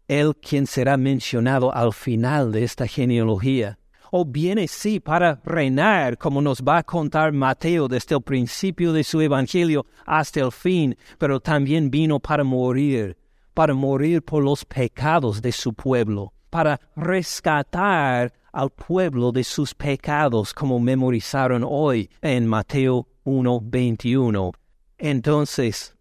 Él 0.07 0.33
quien 0.35 0.65
será 0.65 0.95
mencionado 0.95 1.75
al 1.75 1.91
final 1.93 2.51
de 2.53 2.63
esta 2.63 2.87
genealogía. 2.87 3.77
o 4.11 4.25
viene 4.25 4.67
sí 4.67 4.99
para 4.99 5.39
reinar, 5.45 6.17
como 6.17 6.41
nos 6.41 6.61
va 6.61 6.77
a 6.79 6.83
contar 6.83 7.31
Mateo 7.31 7.87
desde 7.87 8.15
el 8.15 8.21
principio 8.23 8.91
de 8.91 9.03
su 9.03 9.21
evangelio 9.21 9.85
hasta 10.03 10.39
el 10.39 10.51
fin, 10.51 10.97
pero 11.19 11.39
también 11.39 11.91
vino 11.91 12.19
para 12.19 12.43
morir, 12.43 13.15
para 13.53 13.75
morir 13.75 14.23
por 14.23 14.43
los 14.43 14.65
pecados 14.65 15.43
de 15.43 15.51
su 15.51 15.75
pueblo, 15.75 16.33
para 16.49 16.79
rescatar 16.95 18.33
al 18.51 18.71
pueblo 18.71 19.31
de 19.31 19.43
sus 19.43 19.75
pecados, 19.75 20.55
como 20.55 20.79
memorizaron 20.79 21.63
hoy 21.63 22.09
en 22.21 22.47
Mateo 22.47 23.07
1:21. 23.25 24.51
Entonces, 24.99 25.95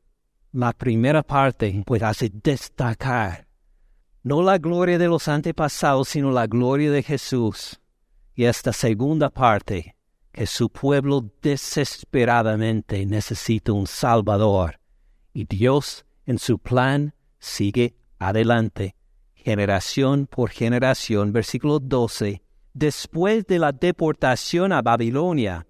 la 0.53 0.73
primera 0.73 1.23
parte 1.23 1.83
pues 1.87 2.03
hace 2.03 2.31
destacar 2.31 3.49
no 4.25 4.43
la 4.43 4.59
gloria 4.59 4.99
de 4.99 5.09
los 5.09 5.29
antepasados, 5.29 6.09
sino 6.09 6.31
la 6.31 6.47
gloria 6.47 6.91
de 6.91 7.03
Jesús. 7.03 7.81
Y 8.35 8.45
esta 8.45 8.73
segunda 8.73 9.31
parte, 9.31 9.97
que 10.33 10.47
su 10.47 10.69
pueblo 10.69 11.25
desesperadamente 11.41 13.07
necesita 13.07 13.73
un 13.73 13.87
Salvador. 13.87 14.81
Y 15.33 15.45
Dios, 15.45 16.05
en 16.27 16.39
su 16.39 16.59
plan, 16.59 17.15
sigue 17.39 17.97
adelante, 18.19 18.97
generación 19.35 20.27
por 20.27 20.51
generación. 20.51 21.33
Versículo 21.33 21.79
12. 21.79 22.43
Después 22.75 23.47
de 23.47 23.59
la 23.59 23.73
deportación 23.73 24.73
a 24.73 24.83
Babilonia, 24.83 25.67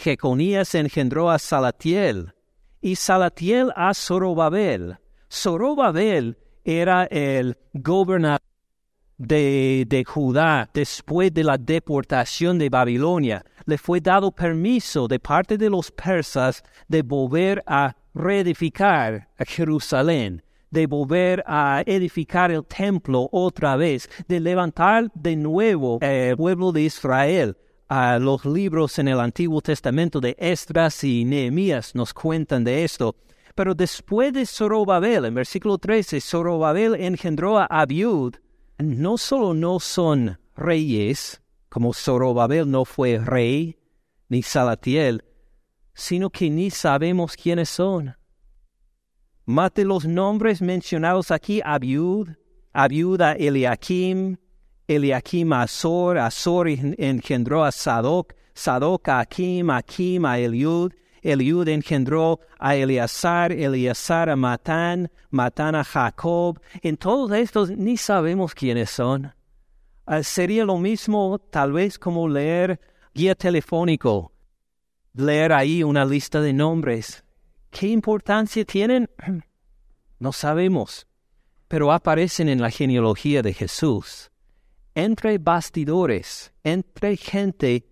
Jeconías 0.00 0.74
engendró 0.74 1.30
a 1.30 1.38
Salatiel, 1.38 2.32
y 2.80 2.96
Salatiel 2.96 3.70
a 3.76 3.92
Zorobabel. 3.92 4.96
Zorobabel 5.30 6.38
era 6.64 7.04
el 7.04 7.58
gobernador 7.74 8.40
de, 9.18 10.04
Judá 10.06 10.70
después 10.72 11.34
de 11.34 11.44
la 11.44 11.58
deportación 11.58 12.58
de 12.58 12.70
Babilonia. 12.70 13.44
Le 13.66 13.76
fue 13.76 14.00
dado 14.00 14.32
permiso 14.32 15.06
de 15.06 15.18
parte 15.18 15.58
de 15.58 15.68
los 15.68 15.90
persas 15.90 16.62
de 16.88 17.02
volver 17.02 17.62
a 17.66 17.94
reedificar 18.14 19.28
Jerusalén, 19.46 20.42
de 20.70 20.86
volver 20.86 21.44
a 21.46 21.82
edificar 21.84 22.50
el 22.50 22.64
templo 22.64 23.28
otra 23.32 23.76
vez, 23.76 24.08
de 24.26 24.40
levantar 24.40 25.10
de 25.12 25.36
nuevo 25.36 25.98
el 26.00 26.38
pueblo 26.38 26.72
de 26.72 26.82
Israel. 26.84 27.54
A 27.92 28.20
los 28.20 28.44
libros 28.44 29.00
en 29.00 29.08
el 29.08 29.18
Antiguo 29.18 29.60
Testamento 29.60 30.20
de 30.20 30.36
Esdras 30.38 31.02
y 31.02 31.24
Nehemías 31.24 31.92
nos 31.96 32.14
cuentan 32.14 32.62
de 32.62 32.84
esto. 32.84 33.16
Pero 33.56 33.74
después 33.74 34.32
de 34.32 34.46
Zorobabel, 34.46 35.24
en 35.24 35.34
versículo 35.34 35.76
13, 35.76 36.20
Zorobabel 36.20 36.94
engendró 36.94 37.58
a 37.58 37.64
Abiud. 37.64 38.36
No 38.78 39.18
solo 39.18 39.54
no 39.54 39.80
son 39.80 40.38
reyes, 40.54 41.42
como 41.68 41.92
Zorobabel 41.92 42.70
no 42.70 42.84
fue 42.84 43.18
rey, 43.18 43.76
ni 44.28 44.44
Salatiel, 44.44 45.24
sino 45.92 46.30
que 46.30 46.48
ni 46.48 46.70
sabemos 46.70 47.34
quiénes 47.34 47.70
son. 47.70 48.14
Mate 49.46 49.84
los 49.84 50.04
nombres 50.04 50.62
mencionados 50.62 51.32
aquí, 51.32 51.60
Abiud, 51.64 52.28
Abiud 52.72 53.20
a 53.20 53.32
Eliakim, 53.32 54.36
Eliakim 54.90 55.52
a 55.52 55.62
Azor, 55.62 56.18
Azor 56.18 56.66
engendró 56.68 57.64
a 57.64 57.70
Sadoc, 57.70 58.34
Sadoc 58.52 59.08
a 59.08 59.20
Akim, 59.20 59.70
Akim 59.70 60.24
a 60.24 60.36
Eliud, 60.36 60.92
Eliud 61.22 61.68
engendró 61.68 62.40
a 62.58 62.74
Eleazar, 62.74 63.52
Eleazar 63.52 64.28
a 64.30 64.34
Matán, 64.34 65.08
Matán 65.30 65.76
a 65.76 65.84
Jacob. 65.84 66.60
En 66.82 66.96
todos 66.96 67.30
estos 67.30 67.70
ni 67.70 67.96
sabemos 67.96 68.52
quiénes 68.52 68.90
son. 68.90 69.32
Ah, 70.06 70.24
sería 70.24 70.64
lo 70.64 70.76
mismo 70.76 71.38
tal 71.38 71.72
vez 71.72 71.96
como 71.96 72.28
leer 72.28 72.80
guía 73.14 73.36
telefónico, 73.36 74.32
leer 75.14 75.52
ahí 75.52 75.84
una 75.84 76.04
lista 76.04 76.40
de 76.40 76.52
nombres. 76.52 77.22
¿Qué 77.70 77.86
importancia 77.86 78.64
tienen? 78.64 79.08
No 80.18 80.32
sabemos, 80.32 81.06
pero 81.66 81.92
aparecen 81.92 82.50
en 82.50 82.60
la 82.60 82.70
genealogía 82.70 83.40
de 83.40 83.54
Jesús, 83.54 84.29
entre 85.04 85.38
bastidores, 85.38 86.52
entre 86.62 87.16
gente 87.16 87.86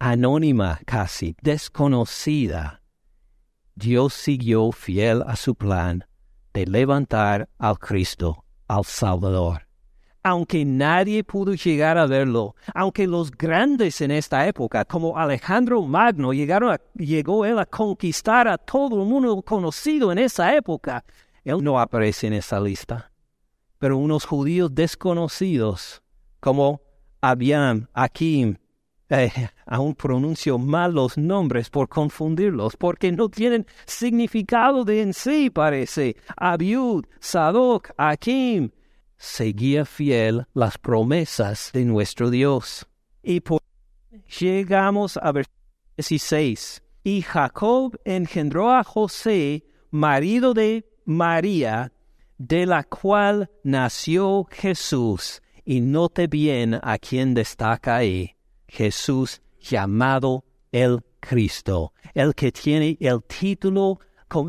anónima 0.00 0.80
casi, 0.84 1.36
desconocida, 1.40 2.82
Dios 3.76 4.14
siguió 4.14 4.72
fiel 4.72 5.22
a 5.26 5.36
su 5.36 5.54
plan 5.54 6.04
de 6.52 6.66
levantar 6.66 7.48
al 7.58 7.78
Cristo, 7.78 8.44
al 8.66 8.84
Salvador. 8.84 9.68
Aunque 10.24 10.64
nadie 10.64 11.22
pudo 11.22 11.54
llegar 11.54 11.98
a 11.98 12.06
verlo, 12.06 12.56
aunque 12.74 13.06
los 13.06 13.30
grandes 13.30 14.00
en 14.00 14.10
esta 14.10 14.48
época, 14.48 14.84
como 14.84 15.16
Alejandro 15.16 15.82
Magno, 15.82 16.32
llegaron 16.32 16.76
llegó 16.94 17.44
él 17.44 17.60
a 17.60 17.66
conquistar 17.66 18.48
a 18.48 18.58
todo 18.58 19.02
el 19.02 19.08
mundo 19.08 19.40
conocido 19.42 20.10
en 20.10 20.18
esa 20.18 20.56
época, 20.56 21.04
él 21.44 21.62
no 21.62 21.78
aparece 21.78 22.26
en 22.26 22.32
esa 22.32 22.58
lista. 22.58 23.12
Pero 23.78 23.98
unos 23.98 24.24
judíos 24.24 24.74
desconocidos, 24.74 26.03
como 26.44 26.82
Abiam, 27.22 27.88
Akim, 27.94 28.58
eh, 29.08 29.32
aún 29.64 29.94
pronuncio 29.94 30.58
mal 30.58 30.92
los 30.92 31.16
nombres 31.16 31.70
por 31.70 31.88
confundirlos, 31.88 32.76
porque 32.76 33.10
no 33.12 33.30
tienen 33.30 33.66
significado 33.86 34.84
de 34.84 35.00
en 35.00 35.14
sí, 35.14 35.48
parece. 35.48 36.16
Abiud, 36.36 37.06
Sadoc, 37.18 37.92
Akim. 37.96 38.72
Seguía 39.16 39.86
fiel 39.86 40.46
las 40.52 40.76
promesas 40.76 41.70
de 41.72 41.86
nuestro 41.86 42.28
Dios. 42.28 42.86
Y 43.22 43.40
por 43.40 43.62
llegamos 44.38 45.16
a 45.16 45.32
versículo 45.32 45.64
16. 45.96 46.82
Y 47.04 47.22
Jacob 47.22 47.98
engendró 48.04 48.70
a 48.70 48.84
José, 48.84 49.64
marido 49.90 50.52
de 50.52 50.84
María, 51.06 51.90
de 52.36 52.66
la 52.66 52.84
cual 52.84 53.50
nació 53.62 54.46
Jesús. 54.50 55.40
Y 55.64 55.80
note 55.80 56.26
bien 56.26 56.78
a 56.82 56.98
quien 56.98 57.32
destaca 57.32 57.96
ahí 57.96 58.34
Jesús 58.68 59.40
llamado 59.60 60.44
el 60.72 61.00
Cristo, 61.20 61.92
el 62.12 62.34
que 62.34 62.52
tiene 62.52 62.98
el 63.00 63.22
título 63.22 63.98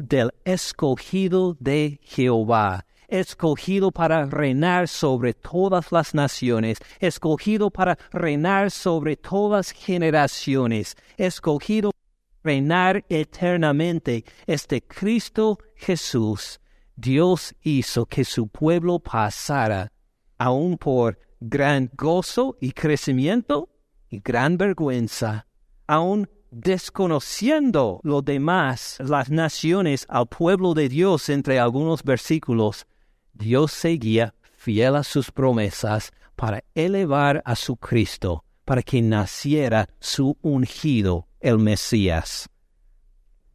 del 0.04 0.32
escogido 0.44 1.56
de 1.60 2.00
Jehová, 2.04 2.86
escogido 3.08 3.92
para 3.92 4.26
reinar 4.26 4.88
sobre 4.88 5.34
todas 5.34 5.92
las 5.92 6.14
naciones, 6.14 6.80
escogido 7.00 7.70
para 7.70 7.98
reinar 8.12 8.72
sobre 8.72 9.16
todas 9.16 9.72
generaciones, 9.72 10.98
escogido 11.18 11.92
para 11.92 12.44
reinar 12.44 13.06
eternamente. 13.10 14.26
Este 14.48 14.82
Cristo 14.82 15.60
Jesús, 15.76 16.60
Dios 16.96 17.54
hizo 17.62 18.06
que 18.06 18.26
su 18.26 18.48
pueblo 18.48 19.00
pasara, 19.00 19.92
aún 20.38 20.78
por 20.78 21.20
gran 21.40 21.92
gozo 21.96 22.58
y 22.60 22.72
crecimiento, 22.72 23.70
y 24.10 24.20
gran 24.20 24.58
vergüenza, 24.58 25.48
aun 25.88 26.30
desconociendo 26.52 28.00
lo 28.04 28.22
demás, 28.22 28.98
las 29.00 29.30
naciones 29.30 30.06
al 30.08 30.28
pueblo 30.28 30.74
de 30.74 30.88
Dios 30.90 31.30
entre 31.30 31.60
algunos 31.60 32.04
versículos, 32.04 32.86
Dios 33.34 33.72
seguía 33.72 34.34
fiel 34.56 34.96
a 34.96 35.04
sus 35.04 35.32
promesas 35.32 36.14
para 36.36 36.64
elevar 36.74 37.42
a 37.46 37.56
su 37.56 37.76
Cristo, 37.76 38.44
para 38.64 38.82
que 38.82 39.02
naciera 39.02 39.90
su 40.00 40.38
ungido, 40.42 41.28
el 41.40 41.60
Mesías. 41.60 42.50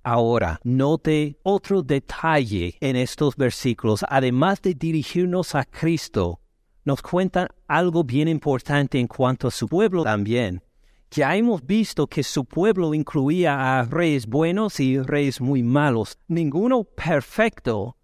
Ahora, 0.03 0.61
note 0.63 1.39
otro 1.43 1.83
detalle 1.83 2.77
en 2.81 2.97
estos 2.97 3.37
versículos, 3.37 4.05
además 4.09 4.63
de 4.63 4.75
dirigirnos 4.75 5.55
a 5.55 5.65
Cristo, 5.65 6.41
nos 6.85 7.03
cuentan 7.03 7.49
algo 7.69 8.05
bien 8.05 8.29
importante 8.29 8.99
en 8.99 9.07
cuanto 9.07 9.49
a 9.49 9.51
su 9.51 9.69
pueblo 9.69 10.05
también. 10.05 10.63
Ya 11.11 11.35
hemos 11.37 11.67
visto 11.67 12.07
que 12.07 12.23
su 12.23 12.45
pueblo 12.45 12.95
incluía 12.95 13.81
a 13.81 13.85
reyes 13.85 14.27
buenos 14.27 14.79
y 14.79 15.01
reyes 15.01 15.41
muy 15.41 15.63
malos, 15.63 16.19
ninguno 16.29 16.85
perfecto, 16.85 17.97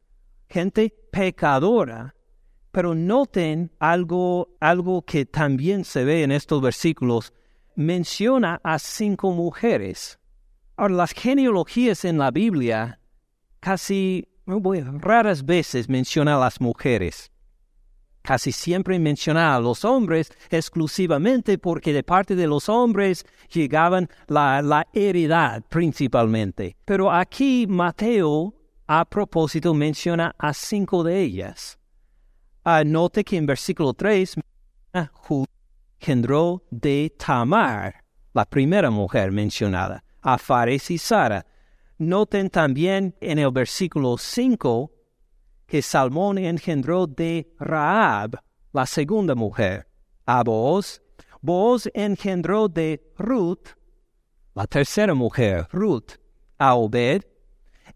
gente 0.49 0.93
pecadora. 1.13 2.15
Pero 2.73 2.95
noten 2.95 3.71
algo, 3.79 4.57
algo 4.61 5.03
que 5.03 5.25
también 5.25 5.85
se 5.85 6.05
ve 6.05 6.25
en 6.25 6.33
estos 6.33 6.61
versículos. 6.61 7.33
Menciona 7.75 8.61
a 8.63 8.79
cinco 8.79 9.31
mujeres. 9.31 10.19
Ahora, 10.77 10.95
las 10.95 11.13
genealogías 11.13 12.05
en 12.05 12.19
la 12.19 12.31
Biblia 12.31 13.01
casi 13.61 14.29
raras 14.47 15.47
veces 15.47 15.89
mencionan 15.89 16.35
a 16.35 16.41
las 16.41 16.61
mujeres 16.61 17.31
casi 18.27 18.51
siempre 18.51 18.99
menciona 18.99 19.55
a 19.55 19.61
los 19.61 19.85
hombres 19.85 20.33
exclusivamente 20.51 21.59
porque 21.59 21.93
de 21.93 22.03
parte 22.03 22.35
de 22.35 22.49
los 22.49 22.69
hombres 22.69 23.25
llegaban 23.53 24.09
la, 24.27 24.85
heredad 24.93 25.63
principalmente. 25.69 26.77
Pero 26.85 27.13
aquí 27.13 27.67
Mateo 27.69 28.53
a 28.89 29.05
propósito 29.05 29.73
menciona 29.75 30.35
a 30.39 30.53
cinco 30.53 31.05
de 31.05 31.21
ellas. 31.21 31.79
Anote 32.65 33.23
que 33.23 33.37
en 33.37 33.47
versículo 33.47 33.95
3 33.95 34.35
engendró 36.01 36.65
de 36.69 37.15
Tamar, 37.17 38.03
la 38.35 38.45
primera 38.45 38.91
mujer 38.91 39.31
mencionada, 39.31 40.03
a 40.21 40.37
Fares 40.37 40.91
y 40.91 40.99
Sara. 40.99 41.47
Noten 41.99 42.51
también 42.51 43.15
en 43.21 43.39
el 43.39 43.53
versículo 43.53 44.19
5 44.19 44.96
que 45.67 45.83
Salmón 45.83 46.39
engendró 46.39 47.07
de 47.07 47.53
Raab, 47.59 48.41
la 48.73 48.87
segunda 48.87 49.35
mujer, 49.35 49.87
a 50.25 50.43
Boaz. 50.43 51.03
Boaz 51.41 51.89
engendró 51.95 52.69
de 52.69 53.03
Ruth, 53.19 53.69
la 54.55 54.67
tercera 54.67 55.15
mujer, 55.15 55.67
Ruth, 55.71 56.13
a 56.59 56.75
Obed. 56.75 57.23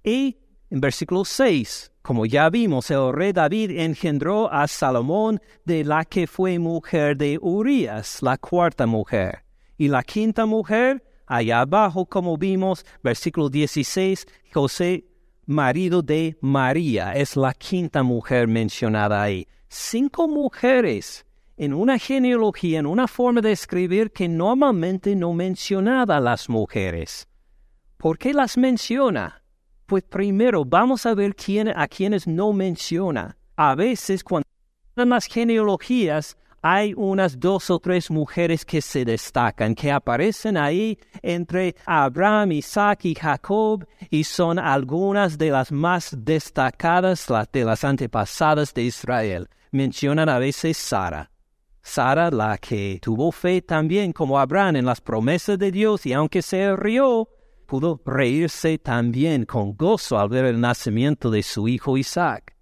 Y 0.04 0.36
en 0.70 0.80
versículo 0.80 1.24
6, 1.24 1.90
como 2.02 2.26
ya 2.26 2.48
vimos, 2.48 2.90
el 2.90 3.12
rey 3.12 3.32
David 3.32 3.72
engendró 3.78 4.50
a 4.52 4.66
Salomón 4.66 5.40
de 5.64 5.84
la 5.84 6.04
que 6.04 6.26
fue 6.26 6.58
mujer 6.58 7.16
de 7.16 7.38
Urías, 7.40 8.22
la 8.22 8.38
cuarta 8.38 8.86
mujer. 8.86 9.44
Y 9.76 9.88
la 9.88 10.02
quinta 10.02 10.46
mujer, 10.46 11.04
allá 11.26 11.60
abajo, 11.60 12.06
como 12.06 12.36
vimos, 12.36 12.84
versículo 13.02 13.48
16, 13.48 14.26
José, 14.52 15.04
marido 15.50 16.00
de 16.00 16.38
María, 16.40 17.12
es 17.12 17.36
la 17.36 17.52
quinta 17.52 18.04
mujer 18.04 18.46
mencionada 18.46 19.20
ahí. 19.20 19.48
Cinco 19.68 20.28
mujeres 20.28 21.26
en 21.56 21.74
una 21.74 21.98
genealogía, 21.98 22.78
en 22.78 22.86
una 22.86 23.08
forma 23.08 23.40
de 23.40 23.50
escribir 23.50 24.12
que 24.12 24.28
normalmente 24.28 25.16
no 25.16 25.34
mencionaba 25.34 26.18
a 26.18 26.20
las 26.20 26.48
mujeres. 26.48 27.28
¿Por 27.96 28.16
qué 28.16 28.32
las 28.32 28.56
menciona? 28.56 29.42
Pues 29.86 30.04
primero 30.04 30.64
vamos 30.64 31.04
a 31.04 31.14
ver 31.14 31.34
quién, 31.34 31.68
a 31.76 31.88
quienes 31.88 32.28
no 32.28 32.52
menciona. 32.52 33.36
A 33.56 33.74
veces 33.74 34.22
cuando 34.22 34.46
las 34.94 35.26
genealogías 35.26 36.38
hay 36.62 36.92
unas 36.94 37.40
dos 37.40 37.70
o 37.70 37.78
tres 37.78 38.10
mujeres 38.10 38.64
que 38.64 38.82
se 38.82 39.04
destacan, 39.04 39.74
que 39.74 39.90
aparecen 39.90 40.56
ahí 40.56 40.98
entre 41.22 41.74
Abraham, 41.86 42.52
Isaac 42.52 43.06
y 43.06 43.14
Jacob, 43.14 43.86
y 44.10 44.24
son 44.24 44.58
algunas 44.58 45.38
de 45.38 45.50
las 45.50 45.72
más 45.72 46.14
destacadas 46.18 47.26
de 47.52 47.64
las 47.64 47.84
antepasadas 47.84 48.74
de 48.74 48.82
Israel. 48.82 49.48
Mencionan 49.70 50.28
a 50.28 50.38
veces 50.38 50.76
Sara. 50.76 51.30
Sara, 51.82 52.30
la 52.30 52.58
que 52.58 52.98
tuvo 53.00 53.32
fe 53.32 53.62
también 53.62 54.12
como 54.12 54.38
Abraham 54.38 54.76
en 54.76 54.84
las 54.84 55.00
promesas 55.00 55.58
de 55.58 55.70
Dios, 55.70 56.04
y 56.04 56.12
aunque 56.12 56.42
se 56.42 56.76
rió, 56.76 57.26
pudo 57.66 58.02
reírse 58.04 58.76
también 58.76 59.46
con 59.46 59.76
gozo 59.76 60.18
al 60.18 60.28
ver 60.28 60.44
el 60.44 60.60
nacimiento 60.60 61.30
de 61.30 61.42
su 61.42 61.68
hijo 61.68 61.96
Isaac. 61.96 62.54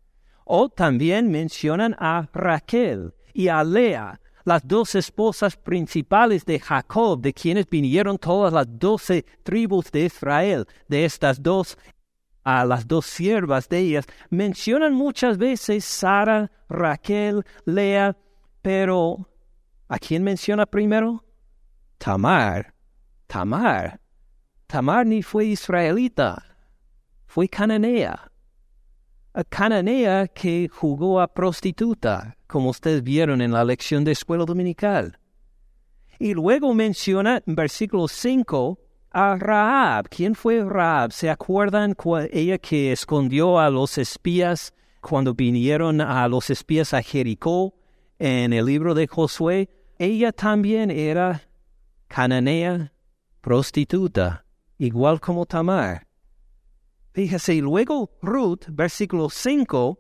O 0.45 0.69
también 0.69 1.31
mencionan 1.31 1.97
a 1.99 2.29
Raquel 2.33 3.13
y 3.39 3.47
a 3.47 3.63
Lea, 3.63 4.21
las 4.45 4.67
dos 4.67 4.97
esposas 4.97 5.57
principales 5.57 6.45
de 6.45 6.59
Jacob, 6.59 7.21
de 7.21 7.33
quienes 7.33 7.71
vinieron 7.71 8.19
todas 8.19 8.53
las 8.53 8.67
doce 8.69 9.25
tribus 9.45 9.93
de 9.93 10.07
Israel, 10.07 10.67
de 10.89 11.05
estas 11.05 11.41
dos 11.41 11.79
a 12.43 12.65
las 12.65 12.89
dos 12.89 13.07
siervas 13.07 13.69
de 13.69 13.79
ellas, 13.79 14.07
mencionan 14.31 14.93
muchas 14.93 15.39
veces 15.39 15.85
Sara, 15.85 16.51
Raquel, 16.69 17.45
Lea, 17.65 18.17
pero 18.61 19.29
¿a 19.87 20.01
quién 20.01 20.25
menciona 20.25 20.67
primero? 20.67 21.25
Tamar. 21.99 22.75
Tamar. 23.29 24.01
Tamar 24.67 25.07
ni 25.07 25.23
fue 25.23 25.45
israelita, 25.45 26.45
fue 27.29 27.49
cananea. 27.49 28.28
Cananea 29.45 30.27
que 30.29 30.69
jugó 30.69 31.21
a 31.21 31.29
prostituta, 31.29 32.37
como 32.47 32.71
ustedes 32.71 33.03
vieron 33.03 33.41
en 33.41 33.53
la 33.53 33.65
lección 33.65 34.05
de 34.05 34.13
escuela 34.13 34.45
dominical. 34.45 35.19
Y 36.19 36.35
luego 36.35 36.75
menciona 36.75 37.43
en 37.47 37.55
versículo 37.55 38.09
5 38.09 38.79
a 39.13 39.37
Raab. 39.37 40.09
¿Quién 40.09 40.35
fue 40.35 40.65
Raab? 40.65 41.13
¿Se 41.13 41.31
acuerdan 41.31 41.95
ella 42.33 42.59
que 42.59 42.93
escondió 42.93 43.59
a 43.59 43.71
los 43.71 43.99
espías 43.99 44.75
cuando 45.01 45.35
vinieron 45.35 46.01
a 46.01 46.27
los 46.27 46.51
espías 46.51 46.93
a 46.93 47.03
Jericó 47.03 47.75
en 48.19 48.53
el 48.53 48.67
libro 48.67 48.95
de 48.95 49.07
Josué? 49.07 49.69
Ella 49.99 50.33
también 50.33 50.91
era 50.91 51.43
cananea, 52.09 52.93
prostituta 53.41 54.45
igual 54.79 55.21
como 55.21 55.47
Tamar. 55.47 56.08
Fíjese, 57.19 57.55
y 57.55 57.61
luego 57.61 58.13
Ruth, 58.23 58.67
versículo 58.69 59.29
5, 59.29 59.99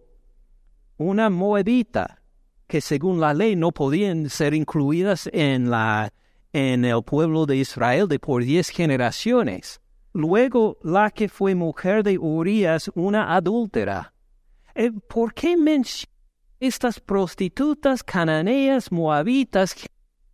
una 0.98 1.28
moabita, 1.28 2.22
que 2.68 2.80
según 2.80 3.18
la 3.18 3.34
ley 3.34 3.56
no 3.56 3.72
podían 3.72 4.30
ser 4.30 4.54
incluidas 4.54 5.28
en, 5.32 5.68
la, 5.68 6.12
en 6.52 6.84
el 6.84 7.02
pueblo 7.02 7.44
de 7.44 7.56
Israel 7.56 8.06
de 8.06 8.20
por 8.20 8.44
diez 8.44 8.68
generaciones. 8.68 9.80
Luego 10.12 10.78
la 10.84 11.10
que 11.10 11.28
fue 11.28 11.56
mujer 11.56 12.04
de 12.04 12.18
Urias, 12.18 12.88
una 12.94 13.34
adúltera. 13.34 14.14
Eh, 14.76 14.92
¿Por 14.92 15.34
qué 15.34 15.56
menciona 15.56 16.12
estas 16.60 17.00
prostitutas 17.00 18.04
cananeas 18.04 18.92
moabitas 18.92 19.74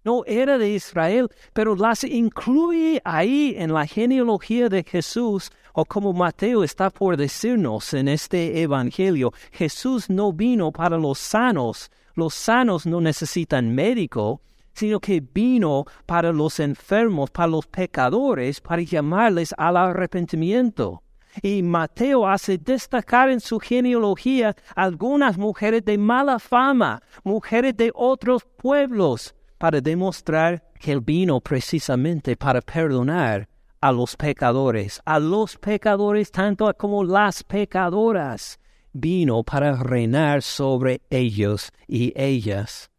no 0.05 0.23
era 0.27 0.59
de 0.59 0.69
Israel, 0.69 1.31
pero 1.55 1.75
las 1.75 2.05
incluye 2.05 3.01
ahí 3.07 3.55
en 3.57 3.73
la 3.73 3.87
genealogía 3.87 4.69
de 4.69 4.85
Jesús, 4.85 5.51
o 5.75 5.85
como 5.85 6.13
Mateo 6.13 6.63
está 6.63 6.89
por 6.89 7.17
decirnos 7.17 7.95
en 7.95 8.07
este 8.07 8.63
Evangelio, 8.63 9.33
Jesús 9.51 10.09
no 10.09 10.33
vino 10.33 10.71
para 10.71 10.97
los 10.97 11.19
sanos, 11.19 11.91
los 12.15 12.33
sanos 12.33 12.87
no 12.87 13.01
necesitan 13.01 13.75
médico, 13.75 14.41
sino 14.73 15.01
que 15.01 15.21
vino 15.21 15.85
para 16.07 16.33
los 16.33 16.61
enfermos, 16.61 17.31
para 17.31 17.49
los 17.49 17.67
pecadores, 17.67 18.61
para 18.61 18.83
llamarles 18.83 19.53
al 19.59 19.77
arrepentimiento. 19.77 21.03
Y 21.43 21.65
Mateo 21.65 22.29
hace 22.29 22.57
destacar 22.57 23.29
en 23.29 23.41
su 23.41 23.59
genealogía 23.59 24.55
algunas 24.77 25.37
mujeres 25.37 25.85
de 25.85 25.99
mala 25.99 26.39
fama, 26.39 27.03
mujeres 27.25 27.77
de 27.77 27.91
otros 27.93 28.45
pueblos, 28.57 29.35
para 29.59 29.81
demostrar 29.81 30.63
que 30.79 30.93
Él 30.93 31.01
vino 31.01 31.41
precisamente 31.41 32.37
para 32.37 32.61
perdonar 32.61 33.49
a 33.85 33.93
los 33.93 34.17
pecadores, 34.17 35.03
a 35.05 35.19
los 35.19 35.59
pecadores 35.59 36.31
tanto 36.31 36.73
como 36.73 37.05
las 37.05 37.45
pecadoras. 37.45 38.59
Vino 38.95 39.43
para 39.43 39.77
reinar 39.77 40.41
sobre 40.41 41.03
ellos 41.11 41.71
y 41.87 42.15
ellas. 42.17 42.91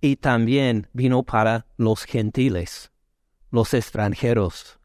Y 0.00 0.14
también 0.14 0.86
vino 0.92 1.24
para 1.24 1.66
los 1.76 2.04
gentiles, 2.04 2.92
los 3.50 3.74
extranjeros, 3.74 4.78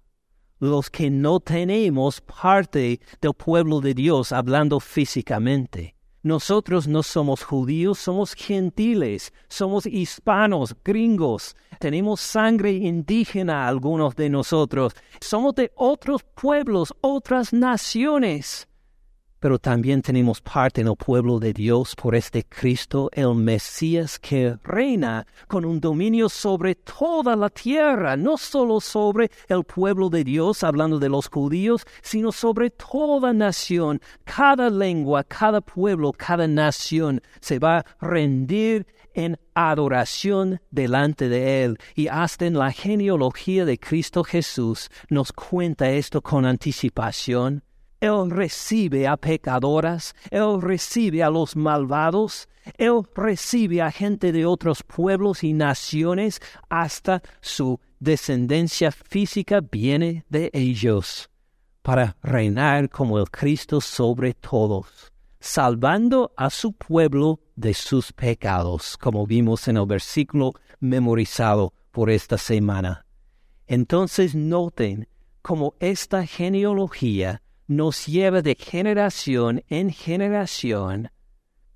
los 0.57 0.89
que 0.89 1.11
no 1.11 1.39
tenemos 1.39 2.19
parte 2.19 2.99
del 3.21 3.33
pueblo 3.35 3.79
de 3.79 3.93
Dios 3.93 4.31
hablando 4.31 4.79
físicamente. 4.79 5.96
Nosotros 6.27 6.89
no 6.89 7.03
somos 7.03 7.41
judíos, 7.41 7.99
somos 7.99 8.33
gentiles, 8.33 9.31
somos 9.47 9.85
hispanos, 9.85 10.75
gringos, 10.83 11.55
tenemos 11.79 12.19
sangre 12.19 12.73
indígena 12.73 13.65
algunos 13.65 14.13
de 14.17 14.29
nosotros, 14.29 14.91
somos 15.21 15.55
de 15.55 15.71
otros 15.73 16.23
pueblos, 16.23 16.93
otras 16.99 17.53
naciones 17.53 18.67
pero 19.39 19.59
también 19.59 20.01
tenemos 20.01 20.41
parte 20.41 20.81
en 20.81 20.87
el 20.87 20.95
pueblo 20.95 21.39
de 21.39 21.53
Dios 21.53 21.95
por 21.95 22.15
este 22.15 22.43
Cristo, 22.43 23.09
el 23.13 23.35
Mesías 23.35 24.19
que 24.19 24.57
reina 24.63 25.25
con 25.47 25.65
un 25.65 25.79
dominio 25.79 26.29
sobre 26.29 26.75
toda 26.75 27.35
la 27.35 27.49
tierra, 27.49 28.17
no 28.17 28.37
solo 28.37 28.79
sobre 28.79 29.29
el 29.47 29.63
pueblo 29.63 30.09
de 30.09 30.23
Dios, 30.23 30.63
hablando 30.63 30.99
de 30.99 31.09
los 31.09 31.27
judíos, 31.27 31.85
sino 32.01 32.31
sobre 32.31 32.69
toda 32.69 33.33
nación, 33.33 34.01
cada 34.23 34.69
lengua, 34.69 35.23
cada 35.23 35.61
pueblo, 35.61 36.11
cada 36.11 36.47
nación 36.47 37.21
se 37.39 37.59
va 37.59 37.79
a 37.79 37.85
rendir 38.01 38.85
en 39.13 39.39
adoración 39.55 40.61
delante 40.69 41.27
de 41.27 41.63
Él. 41.63 41.77
Y 41.95 42.07
hasta 42.07 42.45
en 42.45 42.53
la 42.53 42.71
genealogía 42.71 43.65
de 43.65 43.79
Cristo 43.79 44.23
Jesús 44.23 44.89
nos 45.09 45.33
cuenta 45.33 45.89
esto 45.89 46.21
con 46.21 46.45
anticipación 46.45 47.63
él 47.99 48.29
recibe 48.29 49.07
a 49.07 49.17
pecadoras, 49.17 50.15
Él 50.29 50.61
recibe 50.61 51.23
a 51.23 51.29
los 51.29 51.55
malvados, 51.55 52.47
Él 52.77 53.01
recibe 53.15 53.81
a 53.81 53.91
gente 53.91 54.31
de 54.31 54.45
otros 54.45 54.83
pueblos 54.83 55.43
y 55.43 55.53
naciones, 55.53 56.39
hasta 56.69 57.23
su 57.41 57.79
descendencia 57.99 58.91
física 58.91 59.61
viene 59.61 60.25
de 60.29 60.51
ellos, 60.53 61.29
para 61.81 62.15
reinar 62.21 62.89
como 62.89 63.17
el 63.17 63.31
Cristo 63.31 63.81
sobre 63.81 64.35
todos, 64.35 65.11
salvando 65.39 66.31
a 66.37 66.51
su 66.51 66.73
pueblo 66.73 67.39
de 67.55 67.73
sus 67.73 68.13
pecados, 68.13 68.95
como 68.97 69.25
vimos 69.25 69.67
en 69.67 69.77
el 69.77 69.87
versículo 69.87 70.53
memorizado 70.79 71.73
por 71.91 72.11
esta 72.11 72.37
semana. 72.37 73.05
Entonces 73.65 74.35
noten 74.35 75.07
cómo 75.41 75.73
esta 75.79 76.27
genealogía 76.27 77.41
nos 77.67 78.05
lleva 78.05 78.41
de 78.41 78.55
generación 78.55 79.63
en 79.67 79.91
generación 79.91 81.11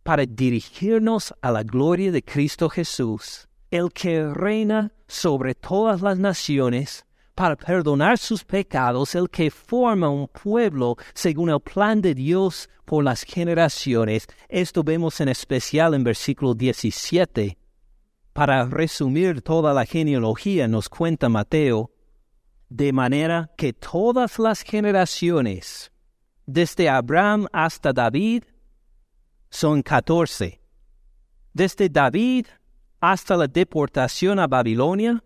para 0.03 0.25
dirigirnos 0.25 1.33
a 1.41 1.51
la 1.51 1.63
gloria 1.63 2.11
de 2.11 2.23
Cristo 2.23 2.69
Jesús, 2.69 3.47
el 3.69 3.91
que 3.91 4.25
reina 4.33 4.91
sobre 5.07 5.53
todas 5.53 6.01
las 6.01 6.17
naciones, 6.17 7.05
para 7.35 7.55
perdonar 7.55 8.17
sus 8.17 8.43
pecados, 8.43 9.15
el 9.15 9.29
que 9.29 9.51
forma 9.51 10.09
un 10.09 10.27
pueblo 10.27 10.97
según 11.13 11.49
el 11.49 11.59
plan 11.59 12.01
de 12.01 12.13
Dios 12.13 12.69
por 12.85 13.03
las 13.03 13.23
generaciones. 13.23 14.27
Esto 14.49 14.83
vemos 14.83 15.19
en 15.21 15.29
especial 15.29 15.93
en 15.93 16.03
versículo 16.03 16.53
17. 16.53 17.57
Para 18.33 18.65
resumir 18.65 19.41
toda 19.41 19.73
la 19.73 19.85
genealogía, 19.85 20.67
nos 20.67 20.89
cuenta 20.89 21.29
Mateo, 21.29 21.91
de 22.71 22.93
manera 22.93 23.51
que 23.57 23.73
todas 23.73 24.39
las 24.39 24.61
generaciones, 24.61 25.91
desde 26.45 26.87
Abraham 26.87 27.47
hasta 27.51 27.91
David, 27.91 28.45
son 29.49 29.81
catorce. 29.83 30.61
Desde 31.51 31.89
David 31.89 32.45
hasta 33.01 33.35
la 33.35 33.47
deportación 33.47 34.39
a 34.39 34.47
Babilonia, 34.47 35.21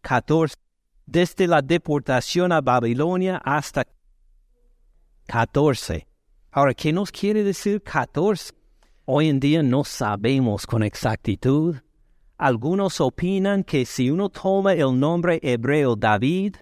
catorce. 0.00 0.56
Desde 1.04 1.46
la 1.46 1.60
deportación 1.60 2.50
a 2.50 2.62
Babilonia 2.62 3.36
hasta 3.44 3.86
catorce. 5.26 6.06
Ahora, 6.50 6.72
¿qué 6.72 6.94
nos 6.94 7.12
quiere 7.12 7.44
decir 7.44 7.82
catorce? 7.82 8.54
Hoy 9.04 9.28
en 9.28 9.38
día 9.38 9.62
no 9.62 9.84
sabemos 9.84 10.66
con 10.66 10.82
exactitud. 10.82 11.76
Algunos 12.42 13.00
opinan 13.00 13.62
que 13.62 13.86
si 13.86 14.10
uno 14.10 14.28
toma 14.28 14.72
el 14.72 14.98
nombre 14.98 15.38
hebreo 15.44 15.94
David 15.94 16.56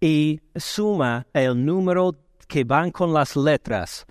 y 0.00 0.38
suma 0.54 1.26
el 1.32 1.64
número 1.66 2.14
que 2.46 2.62
van 2.62 2.92
con 2.92 3.12
las 3.12 3.34
letras, 3.34 4.06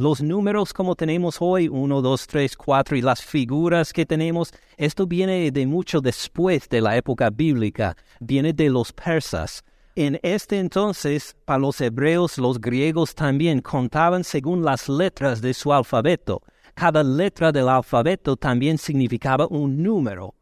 los 0.00 0.20
números 0.20 0.72
como 0.72 0.96
tenemos 0.96 1.36
hoy, 1.38 1.68
1, 1.68 2.02
2, 2.02 2.26
3, 2.26 2.56
4, 2.56 2.96
y 2.96 3.02
las 3.02 3.22
figuras 3.22 3.92
que 3.92 4.04
tenemos, 4.04 4.52
esto 4.76 5.06
viene 5.06 5.48
de 5.52 5.64
mucho 5.64 6.00
después 6.00 6.68
de 6.68 6.80
la 6.80 6.96
época 6.96 7.30
bíblica, 7.30 7.96
viene 8.18 8.52
de 8.52 8.68
los 8.68 8.92
persas. 8.92 9.62
En 9.94 10.18
este 10.24 10.58
entonces, 10.58 11.36
para 11.44 11.60
los 11.60 11.80
hebreos, 11.80 12.36
los 12.36 12.60
griegos 12.60 13.14
también 13.14 13.60
contaban 13.60 14.24
según 14.24 14.64
las 14.64 14.88
letras 14.88 15.40
de 15.40 15.54
su 15.54 15.72
alfabeto. 15.72 16.42
Cada 16.80 17.02
letra 17.02 17.52
del 17.52 17.68
alfabeto 17.68 18.38
también 18.38 18.78
significaba 18.78 19.46
un 19.48 19.82
número. 19.82 20.34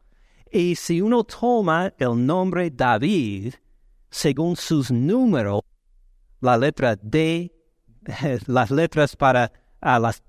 Y 0.53 0.77
si 0.77 1.01
uno 1.01 1.25
toma 1.25 1.93
el 1.99 2.25
nombre 2.25 2.71
David, 2.71 3.55
según 4.09 4.55
sus 4.55 4.89
números, 4.93 5.63
la 6.41 6.57
letra 6.57 6.95
D, 6.95 7.53
las 8.47 8.71
letras 8.71 9.17
para 9.17 9.51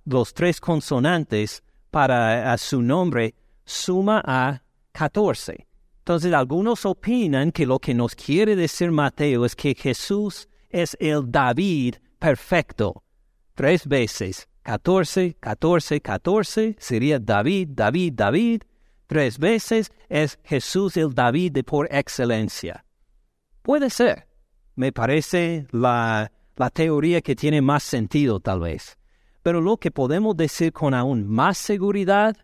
los 0.03 0.33
tres 0.33 0.59
consonantes 0.59 1.61
para 1.91 2.57
su 2.57 2.81
nombre, 2.81 3.35
suma 3.63 4.23
a 4.25 4.63
14. 4.93 5.67
Entonces 5.99 6.33
algunos 6.33 6.87
opinan 6.87 7.51
que 7.51 7.67
lo 7.67 7.77
que 7.77 7.93
nos 7.93 8.15
quiere 8.15 8.55
decir 8.55 8.89
Mateo 8.89 9.45
es 9.45 9.55
que 9.55 9.75
Jesús 9.75 10.49
es 10.71 10.97
el 10.99 11.31
David 11.31 11.97
perfecto. 12.17 13.03
Tres 13.53 13.87
veces, 13.87 14.48
14, 14.63 15.35
14, 15.39 16.01
14, 16.01 16.75
sería 16.79 17.19
David, 17.19 17.69
David, 17.71 18.13
David. 18.15 18.61
Tres 19.07 19.39
veces 19.39 19.91
es 20.07 20.39
Jesús 20.43 20.95
el 20.97 21.13
David 21.13 21.53
de 21.53 21.63
por 21.63 21.87
excelencia. 21.91 22.85
Puede 23.61 23.89
ser 23.89 24.29
me 24.79 24.93
parece 24.93 25.67
la, 25.71 26.31
la 26.55 26.69
teoría 26.69 27.19
que 27.19 27.35
tiene 27.35 27.61
más 27.61 27.83
sentido 27.83 28.39
tal 28.39 28.61
vez. 28.61 28.97
Pero 29.43 29.59
lo 29.59 29.75
que 29.75 29.91
podemos 29.91 30.37
decir 30.37 30.71
con 30.71 30.93
aún 30.93 31.27
más 31.27 31.57
seguridad 31.57 32.37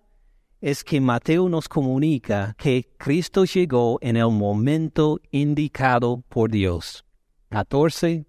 es 0.59 0.83
que 0.83 0.99
Mateo 0.99 1.47
nos 1.47 1.69
comunica 1.69 2.53
que 2.57 2.89
Cristo 2.97 3.45
llegó 3.45 3.99
en 4.01 4.17
el 4.17 4.31
momento 4.31 5.21
indicado 5.31 6.25
por 6.27 6.51
Dios. 6.51 7.05
14, 7.51 8.25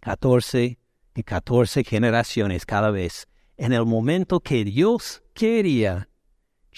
14 0.00 0.78
y 1.14 1.22
14 1.22 1.84
generaciones 1.84 2.66
cada 2.66 2.90
vez. 2.90 3.28
En 3.56 3.72
el 3.72 3.84
momento 3.84 4.40
que 4.40 4.64
Dios 4.64 5.22
quería, 5.34 6.08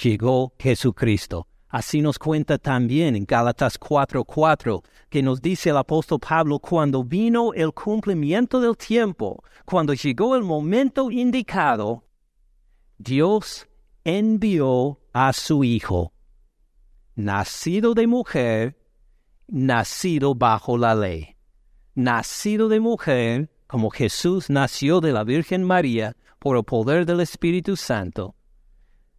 llegó 0.02 0.54
Jesucristo. 0.58 1.46
Así 1.68 2.02
nos 2.02 2.18
cuenta 2.18 2.58
también 2.58 3.16
en 3.16 3.24
Gálatas 3.24 3.78
4:4, 3.78 4.82
que 5.08 5.22
nos 5.22 5.40
dice 5.40 5.70
el 5.70 5.76
apóstol 5.78 6.20
Pablo, 6.20 6.58
cuando 6.58 7.04
vino 7.04 7.54
el 7.54 7.72
cumplimiento 7.72 8.60
del 8.60 8.76
tiempo, 8.76 9.42
cuando 9.64 9.94
llegó 9.94 10.36
el 10.36 10.42
momento 10.42 11.10
indicado, 11.10 12.04
Dios 12.98 13.68
envió 14.04 15.00
a 15.12 15.32
su 15.32 15.64
Hijo, 15.64 16.12
nacido 17.14 17.94
de 17.94 18.06
mujer, 18.06 18.78
nacido 19.46 20.34
bajo 20.34 20.76
la 20.76 20.94
ley, 20.94 21.36
nacido 21.94 22.68
de 22.68 22.80
mujer, 22.80 23.51
como 23.72 23.88
Jesús 23.88 24.50
nació 24.50 25.00
de 25.00 25.12
la 25.12 25.24
Virgen 25.24 25.64
María 25.64 26.14
por 26.38 26.58
el 26.58 26.62
poder 26.62 27.06
del 27.06 27.20
Espíritu 27.20 27.74
Santo, 27.74 28.36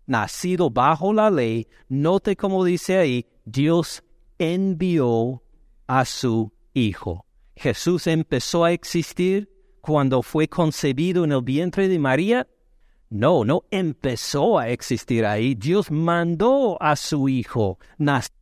nacido 0.06 0.70
bajo 0.70 1.12
la 1.12 1.32
ley, 1.32 1.68
note 1.90 2.36
como 2.36 2.64
dice 2.64 3.00
ahí, 3.00 3.26
Dios 3.46 4.04
envió 4.38 5.42
a 5.88 6.06
su 6.06 6.54
Hijo. 6.76 7.26
Jesús 7.56 8.06
empezó 8.06 8.64
a 8.64 8.74
existir 8.74 9.50
cuando 9.82 10.22
fue 10.22 10.48
concebido 10.48 11.24
en 11.24 11.32
el 11.32 11.42
vientre 11.42 11.88
de 11.88 11.98
María. 11.98 12.48
No, 13.10 13.44
no 13.46 13.64
empezó 13.72 14.60
a 14.60 14.70
existir 14.70 15.26
ahí. 15.26 15.56
Dios 15.56 15.90
mandó 15.90 16.78
a 16.80 16.96
su 16.96 17.28
Hijo 17.28 17.80
nacer 17.98 18.36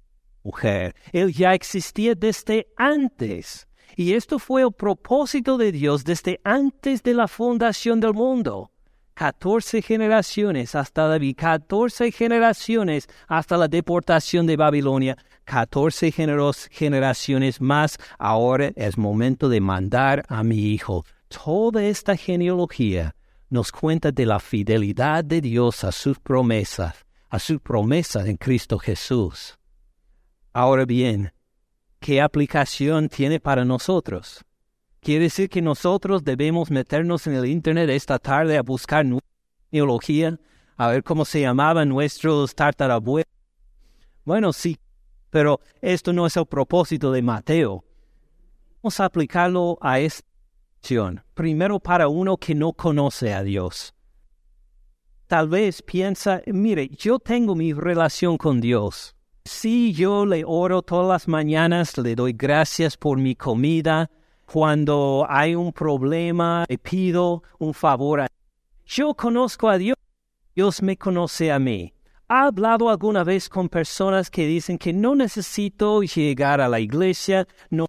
mujer. 0.44 0.94
Él 1.14 1.32
ya 1.32 1.54
existía 1.54 2.16
desde 2.16 2.68
antes. 2.76 3.66
Y 3.96 4.14
esto 4.14 4.40
fue 4.40 4.64
el 4.64 4.72
propósito 4.72 5.58
de 5.58 5.72
Dios 5.72 6.04
desde 6.04 6.40
antes 6.44 7.04
de 7.04 7.14
la 7.14 7.28
fundación 7.28 8.00
del 8.00 8.14
mundo. 8.14 8.72
14 9.16 9.82
generaciones 9.82 10.74
hasta 10.74 11.08
David, 11.08 11.36
14 11.38 12.12
generaciones 12.12 13.08
hasta 13.28 13.58
la 13.58 13.68
deportación 13.68 14.48
de 14.48 14.58
Babilonia, 14.58 15.18
14 15.46 16.12
generaciones 16.72 17.62
más. 17.62 17.98
Ahora 18.18 18.72
es 18.76 18.98
momento 18.98 19.50
de 19.50 19.62
mandar 19.62 20.24
a 20.28 20.44
mi 20.44 20.74
hijo. 20.74 21.06
Toda 21.28 21.84
esta 21.84 22.16
genealogía 22.16 23.16
nos 23.50 23.72
cuenta 23.72 24.12
de 24.12 24.26
la 24.26 24.40
fidelidad 24.40 25.24
de 25.24 25.42
Dios 25.42 25.84
a 25.84 25.92
sus 25.92 26.18
promesas, 26.20 27.06
a 27.30 27.38
sus 27.38 27.60
promesas 27.60 28.28
en 28.28 28.38
Cristo 28.38 28.80
Jesús. 28.80 29.60
Ahora 30.54 30.86
bien, 30.86 31.32
¿qué 32.02 32.20
aplicación 32.20 33.08
tiene 33.08 33.40
para 33.40 33.64
nosotros? 33.64 34.44
Quiere 35.00 35.26
decir 35.26 35.50
que 35.50 35.62
nosotros 35.62 36.24
debemos 36.24 36.70
meternos 36.70 37.26
en 37.28 37.36
el 37.36 37.46
Internet 37.46 37.90
esta 37.90 38.20
tarde 38.20 38.58
a 38.58 38.64
buscar 38.64 39.06
neología, 39.72 40.38
a 40.78 40.88
ver 40.90 41.04
cómo 41.04 41.26
se 41.26 41.42
llamaban 41.42 41.90
nuestros 41.90 42.54
tartarabuelos. 42.56 43.32
Bueno, 44.26 44.52
sí, 44.52 44.78
pero 45.30 45.62
esto 45.80 46.12
no 46.12 46.26
es 46.26 46.36
el 46.36 46.46
propósito 46.48 47.12
de 47.12 47.22
Mateo. 47.22 47.86
Vamos 48.82 49.00
a 49.00 49.06
aplicarlo 49.06 49.78
a 49.80 50.00
esta 50.00 50.28
situación. 50.82 51.24
Primero 51.36 51.80
para 51.80 52.08
uno 52.08 52.36
que 52.38 52.56
no 52.56 52.74
conoce 52.74 53.34
a 53.34 53.44
Dios. 53.44 53.94
Tal 55.28 55.48
vez 55.50 55.84
piensa, 55.84 56.42
mire, 56.48 56.90
yo 56.90 57.20
tengo 57.20 57.56
mi 57.56 57.74
relación 57.74 58.38
con 58.38 58.60
Dios. 58.60 59.16
Si 59.44 59.92
yo 59.94 60.26
le 60.26 60.44
oro 60.46 60.84
todas 60.84 61.08
las 61.08 61.28
mañanas, 61.28 61.98
le 61.98 62.16
doy 62.16 62.34
gracias 62.34 62.96
por 62.96 63.18
mi 63.18 63.36
comida, 63.36 64.10
cuando 64.46 65.26
hay 65.28 65.56
un 65.56 65.74
problema, 65.74 66.66
le 66.70 66.78
pido 66.78 67.42
un 67.58 67.74
favor 67.74 68.22
a 68.22 68.28
Yo 68.86 69.16
conozco 69.16 69.68
a 69.68 69.78
Dios, 69.78 69.96
Dios 70.56 70.84
me 70.84 70.96
conoce 70.96 71.52
a 71.52 71.58
mí. 71.58 71.94
¿Ha 72.28 72.48
hablado 72.48 72.90
alguna 72.90 73.24
vez 73.24 73.50
con 73.50 73.68
personas 73.68 74.30
que 74.30 74.46
dicen 74.46 74.78
que 74.78 74.94
no 74.94 75.16
necesito 75.16 76.02
llegar 76.04 76.62
a 76.62 76.70
la 76.70 76.80
iglesia, 76.80 77.48
no 77.70 77.88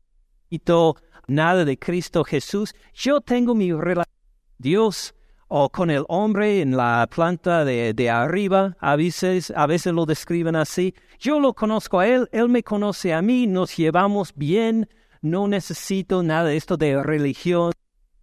necesito 0.48 0.96
nada 1.26 1.64
de 1.64 1.78
Cristo 1.78 2.24
Jesús? 2.24 2.74
Yo 2.94 3.20
tengo 3.20 3.54
mi 3.54 3.72
relación 3.72 4.04
con 4.04 4.56
Dios 4.58 5.14
o 5.48 5.68
con 5.68 5.90
el 5.90 6.04
hombre 6.08 6.62
en 6.62 6.76
la 6.76 7.06
planta 7.14 7.64
de, 7.64 7.92
de, 7.92 8.08
arriba, 8.08 8.74
a 8.80 8.96
veces, 8.96 9.52
a 9.54 9.66
veces 9.66 9.92
lo 9.92 10.06
describen 10.06 10.56
así. 10.56 10.94
Yo 11.22 11.38
lo 11.38 11.54
conozco 11.54 12.00
a 12.00 12.08
él, 12.08 12.28
él 12.32 12.48
me 12.48 12.64
conoce 12.64 13.14
a 13.14 13.22
mí, 13.22 13.46
nos 13.46 13.76
llevamos 13.76 14.32
bien, 14.34 14.88
no 15.20 15.46
necesito 15.46 16.24
nada 16.24 16.48
de 16.48 16.56
esto 16.56 16.76
de 16.76 17.00
religión, 17.00 17.70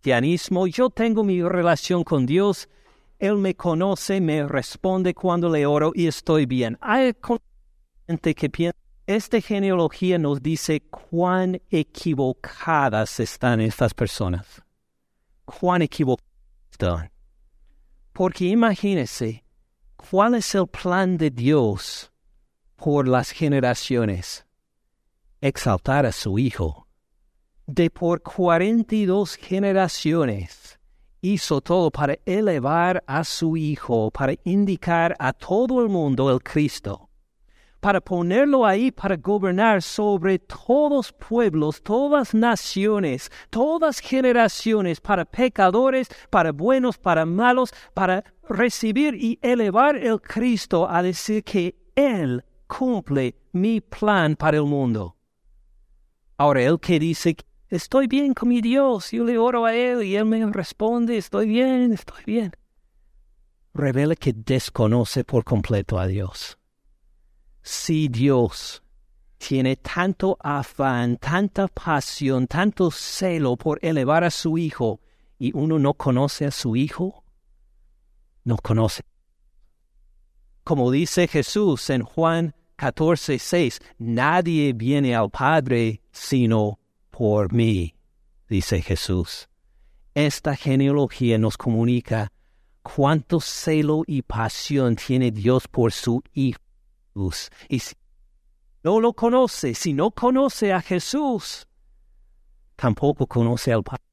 cristianismo, 0.02 0.68
yo 0.68 0.90
tengo 0.90 1.24
mi 1.24 1.42
relación 1.42 2.04
con 2.04 2.26
Dios, 2.26 2.68
Él 3.18 3.38
me 3.38 3.56
conoce, 3.56 4.20
me 4.20 4.46
responde 4.46 5.14
cuando 5.14 5.48
le 5.48 5.66
oro 5.66 5.94
y 5.96 6.08
estoy 6.08 6.46
bien. 6.46 6.78
Hay 6.82 7.16
gente 8.06 8.36
que 8.36 8.50
piensa, 8.50 8.78
esta 9.08 9.40
genealogía 9.40 10.20
nos 10.20 10.44
dice 10.44 10.82
cuán 10.82 11.62
equivocadas 11.70 13.22
están 13.22 13.62
estas 13.62 13.94
personas, 13.94 14.62
cuán 15.46 15.84
equivocadas 15.84 16.30
están. 16.70 17.12
Porque 18.12 18.44
imagínense, 18.44 19.46
¿cuál 19.96 20.36
es 20.36 20.54
el 20.54 20.68
plan 20.68 21.18
de 21.18 21.30
Dios 21.30 22.12
por 22.80 23.08
las 23.08 23.32
generaciones, 23.32 24.46
exaltar 25.42 26.06
a 26.06 26.12
su 26.12 26.40
Hijo. 26.40 26.88
De 27.68 27.90
por 27.90 28.22
cuarenta 28.22 28.96
y 28.96 29.06
dos 29.06 29.36
generaciones 29.36 30.80
hizo 31.22 31.62
todo 31.62 31.92
para 31.92 32.18
elevar 32.26 33.04
a 33.06 33.24
su 33.24 33.58
Hijo, 33.58 34.10
para 34.12 34.34
indicar 34.44 35.16
a 35.20 35.34
todo 35.34 35.82
el 35.82 35.90
mundo 35.90 36.32
el 36.32 36.42
Cristo 36.42 37.10
para 37.80 38.02
ponerlo 38.02 38.66
ahí 38.66 38.92
para 38.92 39.16
gobernar 39.16 39.82
sobre 39.82 40.38
todos 40.38 41.14
pueblos, 41.14 41.82
todas 41.82 42.34
naciones, 42.34 43.32
todas 43.50 44.00
generaciones, 44.00 45.00
para 45.00 45.24
pecadores, 45.24 46.10
para 46.30 46.52
buenos, 46.52 46.98
para 46.98 47.26
malos, 47.26 47.74
para 47.94 48.26
recibir 48.50 49.16
y 49.16 49.40
elevar 49.42 49.96
el 49.96 50.20
Cristo 50.20 50.90
a 50.90 51.02
decir 51.02 51.42
que 51.42 51.74
Él 51.96 52.44
cumple 52.78 53.36
mi 53.52 53.82
plan 53.82 54.36
para 54.36 54.58
el 54.58 54.64
mundo. 54.64 55.18
Ahora, 56.38 56.62
Él 56.62 56.80
que 56.80 57.00
dice, 57.00 57.36
estoy 57.68 58.08
bien 58.08 58.34
con 58.34 58.48
mi 58.50 58.62
Dios, 58.62 59.12
yo 59.12 59.26
le 59.26 59.38
oro 59.38 59.66
a 59.66 59.74
Él 59.74 60.04
y 60.04 60.16
Él 60.16 60.26
me 60.26 60.46
responde, 60.52 61.18
estoy 61.18 61.48
bien, 61.48 61.92
estoy 61.92 62.24
bien. 62.26 62.52
Revela 63.74 64.16
que 64.16 64.34
desconoce 64.34 65.24
por 65.24 65.44
completo 65.44 66.00
a 66.00 66.08
Dios 66.08 66.60
si 67.62 68.08
Dios 68.08 68.82
tiene 69.38 69.76
tanto 69.78 70.38
afán, 70.40 71.18
tanta 71.18 71.68
pasión, 71.68 72.48
tanto 72.48 72.92
celo 72.92 73.56
por 73.58 73.80
elevar 73.82 74.24
a 74.24 74.32
su 74.32 74.58
Hijo 74.58 75.02
y 75.38 75.56
uno 75.56 75.80
no 75.80 75.94
conoce 75.94 76.46
a 76.46 76.52
su 76.52 76.76
Hijo, 76.76 77.24
no 78.44 78.58
conoce. 78.58 79.04
Como 80.64 80.92
dice 80.92 81.28
Jesús 81.28 81.90
en 81.90 82.02
Juan 82.04 82.56
14, 82.80 83.38
6, 83.38 83.80
nadie 84.00 84.74
viene 84.74 85.14
al 85.14 85.30
Padre 85.30 86.02
sino 86.12 86.80
por 87.12 87.52
mí, 87.54 87.94
dice 88.48 88.82
Jesús. 88.82 89.50
Esta 90.16 90.56
genealogía 90.56 91.38
nos 91.38 91.58
comunica 91.58 92.32
cuánto 92.82 93.42
celo 93.42 94.04
y 94.08 94.22
pasión 94.22 94.96
tiene 94.96 95.30
Dios 95.32 95.68
por 95.68 95.92
su 95.92 96.24
Hijo 96.34 96.60
y 97.68 97.80
si 97.80 97.96
no 98.84 99.00
lo 99.00 99.14
conoce, 99.14 99.74
si 99.74 99.94
no 99.94 100.12
conoce 100.12 100.72
a 100.72 100.82
Jesús, 100.82 101.68
tampoco 102.76 103.28
conoce 103.28 103.74
al 103.74 103.84
Padre. 103.84 104.04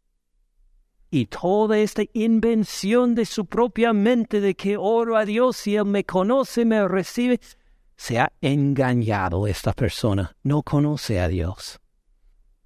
Y 1.08 1.26
toda 1.26 1.78
esta 1.78 2.02
invención 2.14 3.14
de 3.14 3.26
su 3.26 3.46
propia 3.46 3.92
mente 3.92 4.40
de 4.40 4.56
que 4.56 4.76
oro 4.76 5.16
a 5.16 5.24
Dios 5.24 5.66
y 5.68 5.76
Él 5.76 5.84
me 5.84 6.04
conoce, 6.04 6.64
me 6.64 6.86
recibe, 6.88 7.40
se 7.96 8.18
ha 8.18 8.32
engañado 8.40 9.46
esta 9.46 9.72
persona, 9.72 10.36
no 10.42 10.62
conoce 10.62 11.20
a 11.20 11.28
Dios. 11.28 11.80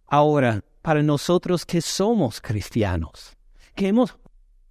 Ahora, 0.07 0.65
para 0.83 1.03
nosotros 1.03 1.65
que 1.65 1.81
somos 1.81 2.41
cristianos, 2.41 3.37
que 3.75 3.89
hemos 3.89 4.19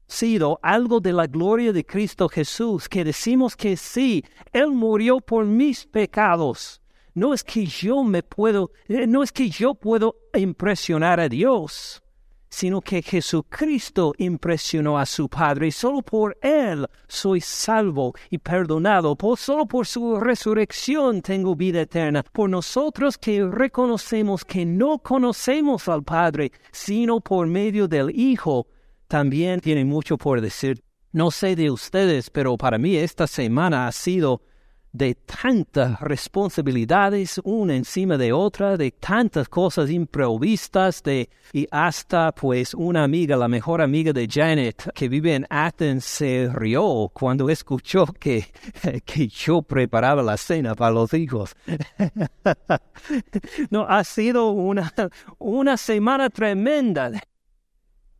sido 0.08 0.60
algo 0.62 1.00
de 1.00 1.14
la 1.14 1.28
gloria 1.28 1.72
de 1.72 1.86
Cristo 1.86 2.28
Jesús, 2.28 2.90
que 2.90 3.04
decimos 3.04 3.56
que 3.56 3.78
sí, 3.78 4.26
Él 4.52 4.72
murió 4.72 5.22
por 5.22 5.46
mis 5.46 5.86
pecados. 5.86 6.82
No 7.14 7.34
es 7.34 7.44
que 7.44 7.66
yo 7.66 8.04
me 8.04 8.24
puedo, 8.24 8.72
eh, 8.88 9.08
no 9.08 9.24
es 9.24 9.32
que 9.32 9.50
yo 9.50 9.76
puedo 9.76 10.16
impresionar 10.34 11.20
a 11.20 11.30
Dios, 11.30 12.02
sino 12.50 12.82
que 12.82 13.02
Jesucristo 13.02 14.14
impresionó 14.18 14.98
a 14.98 15.06
su 15.06 15.30
Padre 15.30 15.72
solo 15.72 16.02
por 16.02 16.38
Él 16.42 16.88
soy 17.08 17.42
salvo 17.42 18.14
y 18.30 18.38
perdonado, 18.40 19.16
por, 19.16 19.38
solo 19.38 19.66
por 19.66 19.86
su 19.86 20.20
resurrección 20.20 21.22
tengo 21.22 21.56
vida 21.56 21.82
eterna. 21.82 22.24
Por 22.24 22.50
nosotros 22.50 23.18
que 23.18 23.46
reconocemos 23.46 24.44
que 24.44 24.66
no 24.66 25.00
conocemos 25.00 25.88
al 25.88 26.04
Padre, 26.04 26.52
sino 26.72 27.22
por 27.22 27.48
medio 27.48 27.88
del 27.88 28.10
Hijo, 28.18 28.68
también 29.08 29.60
tiene 29.60 29.86
mucho 29.86 30.18
por 30.18 30.42
decir. 30.42 30.84
No 31.12 31.32
sé 31.32 31.56
de 31.56 31.72
ustedes, 31.72 32.30
pero 32.30 32.56
para 32.56 32.78
mí 32.78 32.96
esta 32.96 33.26
semana 33.26 33.88
ha 33.88 33.92
sido 33.92 34.44
de 34.92 35.16
tantas 35.16 36.00
responsabilidades 36.00 37.40
una 37.44 37.76
encima 37.76 38.18
de 38.18 38.34
otra, 38.34 38.78
de 38.78 38.92
tantas 38.92 39.48
cosas 39.48 39.90
improvistas, 39.90 41.04
de 41.04 41.30
y 41.54 41.68
hasta 41.72 42.32
pues 42.32 42.74
una 42.74 43.04
amiga, 43.04 43.36
la 43.36 43.48
mejor 43.48 43.82
amiga 43.82 44.14
de 44.14 44.28
Janet, 44.28 44.92
que 44.94 45.10
vive 45.10 45.36
en 45.36 45.46
Athens, 45.50 46.06
se 46.06 46.50
rió 46.54 47.10
cuando 47.14 47.50
escuchó 47.50 48.06
que, 48.06 48.46
que 49.06 49.28
yo 49.28 49.62
preparaba 49.62 50.24
la 50.24 50.38
cena 50.38 50.76
para 50.76 50.92
los 50.92 51.14
hijos. 51.14 51.56
no, 53.70 53.86
ha 53.88 54.04
sido 54.04 54.52
una, 54.52 54.94
una 55.38 55.78
semana 55.78 56.30
tremenda 56.30 57.12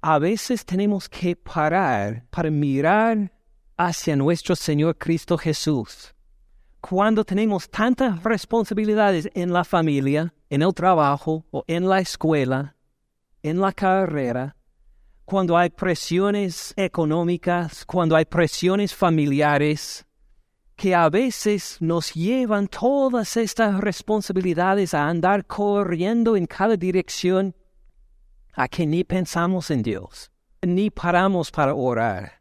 a 0.02 0.20
veces 0.20 0.66
tenemos 0.66 1.10
que 1.10 1.36
parar 1.36 2.26
para 2.30 2.50
mirar 2.50 3.32
hacia 3.78 4.16
nuestro 4.16 4.56
Señor 4.56 4.98
Cristo 4.98 5.38
Jesús. 5.38 6.14
Cuando 6.82 7.26
tenemos 7.26 7.70
tantas 7.70 8.24
responsabilidades 8.24 9.30
en 9.34 9.52
la 9.52 9.64
familia, 9.64 10.34
en 10.50 10.62
el 10.62 10.74
trabajo 10.74 11.46
o 11.52 11.64
en 11.68 11.88
la 11.88 12.00
escuela, 12.00 12.76
en 13.44 13.60
la 13.60 13.72
carrera, 13.74 14.56
cuando 15.26 15.58
hay 15.58 15.70
presiones 15.70 16.74
económicas, 16.76 17.86
cuando 17.86 18.16
hay 18.16 18.26
presiones 18.26 18.96
familiares, 18.96 20.06
que 20.76 20.96
a 20.96 21.10
veces 21.10 21.78
nos 21.82 22.14
llevan 22.14 22.68
todas 22.70 23.36
estas 23.36 23.80
responsabilidades 23.80 24.94
a 24.94 25.08
andar 25.08 25.46
corriendo 25.46 26.38
en 26.38 26.46
cada 26.46 26.78
dirección 26.78 27.54
a 28.54 28.68
que 28.70 28.88
ni 28.88 29.04
pensamos 29.04 29.70
en 29.72 29.84
Dios, 29.84 30.32
ni 30.62 30.90
paramos 30.90 31.52
para 31.52 31.76
orar, 31.76 32.39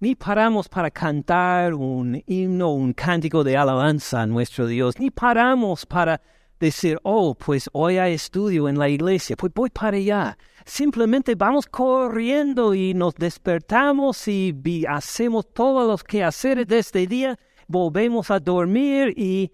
ni 0.00 0.14
paramos 0.14 0.68
para 0.68 0.90
cantar 0.90 1.74
un 1.74 2.22
himno, 2.26 2.72
un 2.72 2.92
cántico 2.92 3.42
de 3.42 3.56
alabanza 3.56 4.22
a 4.22 4.26
nuestro 4.26 4.66
Dios, 4.66 4.98
ni 4.98 5.10
paramos 5.10 5.86
para 5.86 6.20
decir, 6.60 6.98
oh, 7.02 7.34
pues 7.34 7.68
hoy 7.72 7.98
hay 7.98 8.14
estudio 8.14 8.68
en 8.68 8.78
la 8.78 8.88
iglesia, 8.88 9.36
pues 9.36 9.52
voy 9.52 9.70
para 9.70 9.96
allá. 9.96 10.38
Simplemente 10.64 11.34
vamos 11.34 11.66
corriendo 11.66 12.74
y 12.74 12.94
nos 12.94 13.14
despertamos 13.14 14.28
y 14.28 14.54
hacemos 14.88 15.52
todos 15.52 15.86
los 15.86 16.04
quehaceres 16.04 16.66
de 16.66 16.78
este 16.78 17.06
día, 17.06 17.38
volvemos 17.66 18.30
a 18.30 18.38
dormir 18.38 19.14
y 19.16 19.52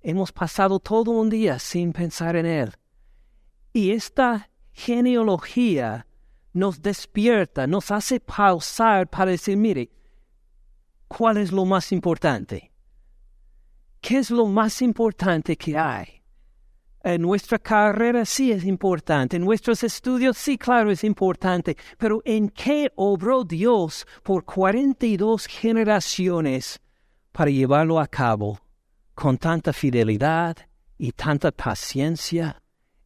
hemos 0.00 0.32
pasado 0.32 0.80
todo 0.80 1.12
un 1.12 1.30
día 1.30 1.58
sin 1.58 1.92
pensar 1.92 2.34
en 2.36 2.46
Él. 2.46 2.72
Y 3.72 3.90
esta 3.90 4.48
genealogía 4.72 6.06
nos 6.54 6.80
despierta, 6.80 7.66
nos 7.66 7.90
hace 7.90 8.20
pausar 8.20 9.08
para 9.08 9.32
decir, 9.32 9.56
mire, 9.56 9.90
¿cuál 11.08 11.36
es 11.36 11.52
lo 11.52 11.64
más 11.64 11.92
importante? 11.92 12.72
¿Qué 14.00 14.18
es 14.18 14.30
lo 14.30 14.46
más 14.46 14.80
importante 14.80 15.56
que 15.56 15.76
hay? 15.76 16.22
En 17.02 17.20
nuestra 17.20 17.58
carrera 17.58 18.24
sí 18.24 18.50
es 18.50 18.64
importante, 18.64 19.36
en 19.36 19.44
nuestros 19.44 19.82
estudios 19.82 20.38
sí, 20.38 20.56
claro, 20.56 20.90
es 20.90 21.04
importante, 21.04 21.76
pero 21.98 22.22
¿en 22.24 22.48
qué 22.48 22.90
obró 22.96 23.44
Dios 23.44 24.06
por 24.22 24.44
42 24.44 25.46
generaciones 25.46 26.80
para 27.30 27.50
llevarlo 27.50 28.00
a 28.00 28.06
cabo 28.06 28.58
con 29.14 29.36
tanta 29.36 29.72
fidelidad 29.72 30.56
y 30.96 31.12
tanta 31.12 31.50
paciencia? 31.50 32.62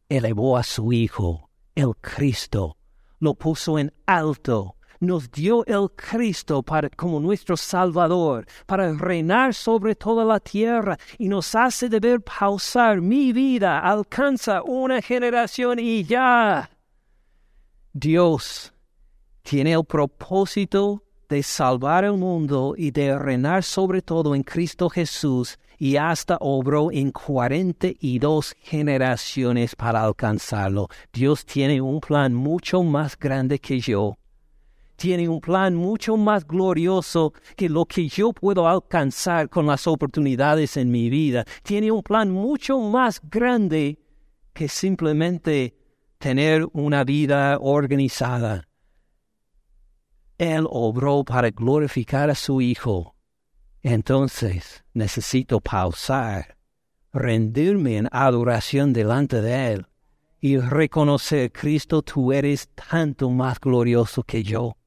Elevó 0.07 0.55
a 0.55 0.63
su 0.63 0.93
Hijo 0.93 1.49
el 1.75 1.95
Cristo, 1.97 2.77
lo 3.19 3.33
puso 3.33 3.77
en 3.77 3.91
alto, 4.05 4.75
nos 4.99 5.31
dio 5.31 5.65
el 5.65 5.89
Cristo 5.95 6.61
para, 6.61 6.89
como 6.89 7.19
nuestro 7.19 7.55
Salvador, 7.55 8.45
para 8.65 8.91
reinar 8.93 9.53
sobre 9.53 9.95
toda 9.95 10.25
la 10.25 10.39
tierra 10.39 10.97
y 11.17 11.29
nos 11.29 11.55
hace 11.55 11.87
deber 11.89 12.21
pausar. 12.21 13.01
Mi 13.01 13.31
vida 13.31 13.79
alcanza 13.79 14.61
una 14.63 15.01
generación 15.01 15.79
y 15.79 16.03
ya. 16.03 16.69
Dios 17.93 18.73
tiene 19.41 19.73
el 19.73 19.85
propósito 19.85 21.03
de 21.29 21.43
salvar 21.43 22.03
el 22.03 22.13
mundo 22.13 22.73
y 22.77 22.91
de 22.91 23.17
reinar 23.17 23.63
sobre 23.63 24.01
todo 24.01 24.35
en 24.35 24.43
Cristo 24.43 24.89
Jesús 24.89 25.57
y 25.79 25.95
hasta 25.95 26.37
obró 26.41 26.91
en 26.91 27.11
cuarenta 27.11 27.87
y 27.99 28.19
dos 28.19 28.53
generaciones 28.59 29.77
para 29.77 30.03
alcanzarlo. 30.03 30.89
Dios 31.13 31.45
tiene 31.45 31.81
un 31.81 32.01
plan 32.01 32.35
mucho 32.35 32.83
más 32.83 33.17
grande 33.17 33.59
que 33.59 33.79
yo. 33.79 34.17
Tiene 34.97 35.29
un 35.29 35.39
plan 35.39 35.75
mucho 35.75 36.17
más 36.17 36.45
glorioso 36.45 37.33
que 37.55 37.69
lo 37.69 37.85
que 37.85 38.09
yo 38.09 38.33
puedo 38.33 38.67
alcanzar 38.67 39.47
con 39.47 39.65
las 39.65 39.87
oportunidades 39.87 40.75
en 40.75 40.91
mi 40.91 41.09
vida. 41.09 41.45
Tiene 41.63 41.89
un 41.89 42.03
plan 42.03 42.29
mucho 42.29 42.77
más 42.79 43.21
grande 43.23 43.97
que 44.51 44.67
simplemente 44.67 45.77
tener 46.17 46.67
una 46.73 47.05
vida 47.05 47.57
organizada. 47.61 48.67
Él 50.37 50.67
obró 50.69 51.23
para 51.23 51.49
glorificar 51.51 52.29
a 52.29 52.35
su 52.35 52.59
Hijo 52.59 53.15
entonces 53.83 54.83
necesito 54.93 55.59
pausar 55.61 56.59
rendirme 57.13 57.97
en 57.97 58.07
adoración 58.11 58.93
delante 58.93 59.41
de 59.41 59.73
Él 59.73 59.87
y 60.41 60.57
reconocer, 60.57 61.51
Cristo, 61.51 62.01
tú 62.01 62.31
eres 62.31 62.69
tanto 62.69 63.29
más 63.29 63.59
glorioso 63.59 64.23
que 64.23 64.43
yo. 64.43 64.77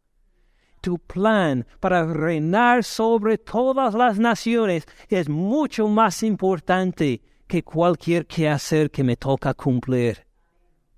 Tu 0.81 0.99
plan 0.99 1.67
para 1.79 2.05
reinar 2.05 2.83
sobre 2.83 3.39
todas 3.39 3.95
las 3.95 4.19
naciones 4.19 4.87
es 5.09 5.29
mucho 5.29 5.89
más 5.89 6.23
importante 6.23 7.23
que 7.47 7.63
cualquier 7.63 8.27
quehacer 8.27 8.91
que 8.91 9.05
me 9.05 9.17
toca 9.17 9.55
cumplir. 9.55 10.27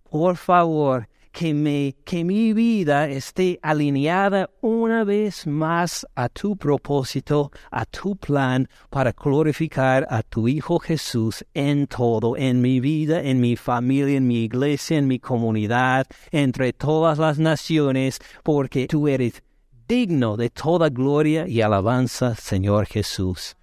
Por 0.08 0.36
favor, 0.36 1.08
que, 1.34 1.52
me, 1.52 1.96
que 2.04 2.24
mi 2.24 2.52
vida 2.52 3.08
esté 3.08 3.58
alineada 3.60 4.50
una 4.60 5.02
vez 5.02 5.48
más 5.48 6.06
a 6.14 6.28
tu 6.28 6.56
propósito, 6.56 7.50
a 7.72 7.84
tu 7.84 8.14
plan 8.14 8.68
para 8.88 9.10
glorificar 9.12 10.06
a 10.08 10.22
tu 10.22 10.46
Hijo 10.46 10.78
Jesús 10.78 11.44
en 11.52 11.88
todo, 11.88 12.36
en 12.36 12.60
mi 12.60 12.78
vida, 12.78 13.20
en 13.20 13.40
mi 13.40 13.56
familia, 13.56 14.16
en 14.16 14.28
mi 14.28 14.44
iglesia, 14.44 14.96
en 14.96 15.08
mi 15.08 15.18
comunidad, 15.18 16.06
entre 16.30 16.72
todas 16.72 17.18
las 17.18 17.40
naciones, 17.40 18.20
porque 18.44 18.86
tú 18.86 19.08
eres 19.08 19.42
digno 19.88 20.36
de 20.36 20.50
toda 20.50 20.88
gloria 20.88 21.48
y 21.48 21.62
alabanza, 21.62 22.36
Señor 22.36 22.86
Jesús. 22.86 23.56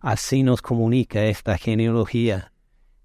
Así 0.00 0.42
nos 0.42 0.62
comunica 0.62 1.22
esta 1.26 1.58
genealogía. 1.58 2.49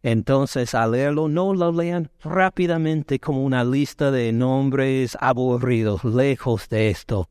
Entonces, 0.08 0.76
al 0.76 0.92
leerlo, 0.92 1.28
no 1.28 1.56
lo 1.56 1.72
lean 1.72 2.12
rápidamente 2.24 3.20
como 3.20 3.44
una 3.44 3.64
lista 3.64 4.12
de 4.12 4.32
nombres 4.32 5.18
aburridos, 5.20 6.04
lejos 6.04 6.70
de 6.70 6.92
esto, 6.92 7.28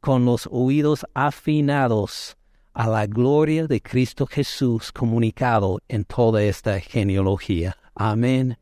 con 0.00 0.26
los 0.26 0.46
oídos 0.52 1.06
afinados 1.14 2.36
a 2.74 2.86
la 2.86 3.06
gloria 3.06 3.66
de 3.66 3.80
Cristo 3.80 4.26
Jesús 4.26 4.92
comunicado 4.92 5.80
en 5.88 6.04
toda 6.04 6.42
esta 6.42 6.78
genealogía. 6.80 7.78
Amén. 7.94 8.58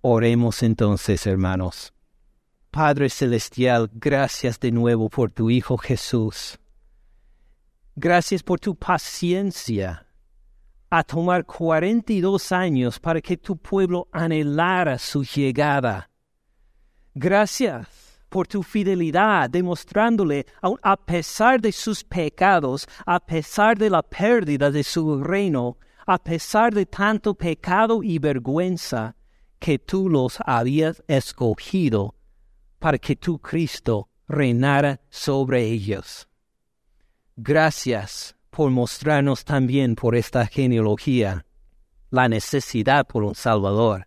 Oremos 0.00 0.62
entonces, 0.62 1.26
hermanos. 1.26 1.92
Padre 2.70 3.10
Celestial, 3.10 3.90
gracias 3.92 4.58
de 4.60 4.72
nuevo 4.72 5.10
por 5.10 5.30
tu 5.30 5.50
Hijo 5.50 5.76
Jesús. 5.76 6.58
Gracias 7.96 8.42
por 8.42 8.60
tu 8.60 8.74
paciencia 8.74 10.06
a 10.96 11.02
tomar 11.02 11.44
cuarenta 11.44 12.12
y 12.12 12.20
dos 12.20 12.52
años 12.52 13.00
para 13.00 13.20
que 13.20 13.36
tu 13.36 13.56
pueblo 13.56 14.06
anhelara 14.12 14.96
su 14.96 15.24
llegada. 15.24 16.08
Gracias 17.12 18.20
por 18.28 18.46
tu 18.46 18.62
fidelidad, 18.62 19.50
demostrándole, 19.50 20.46
a 20.62 20.96
pesar 20.96 21.60
de 21.60 21.72
sus 21.72 22.04
pecados, 22.04 22.86
a 23.04 23.18
pesar 23.18 23.76
de 23.76 23.90
la 23.90 24.02
pérdida 24.02 24.70
de 24.70 24.84
su 24.84 25.20
reino, 25.20 25.78
a 26.06 26.16
pesar 26.16 26.72
de 26.72 26.86
tanto 26.86 27.34
pecado 27.34 28.04
y 28.04 28.20
vergüenza, 28.20 29.16
que 29.58 29.80
tú 29.80 30.08
los 30.08 30.38
habías 30.46 31.02
escogido 31.08 32.14
para 32.78 32.98
que 32.98 33.16
tu 33.16 33.40
Cristo 33.40 34.10
reinara 34.28 35.00
sobre 35.10 35.62
ellos. 35.62 36.28
Gracias 37.34 38.33
por 38.54 38.70
mostrarnos 38.70 39.44
también 39.44 39.96
por 39.96 40.14
esta 40.14 40.46
genealogía 40.46 41.44
la 42.10 42.28
necesidad 42.28 43.04
por 43.04 43.24
un 43.24 43.34
Salvador 43.34 44.06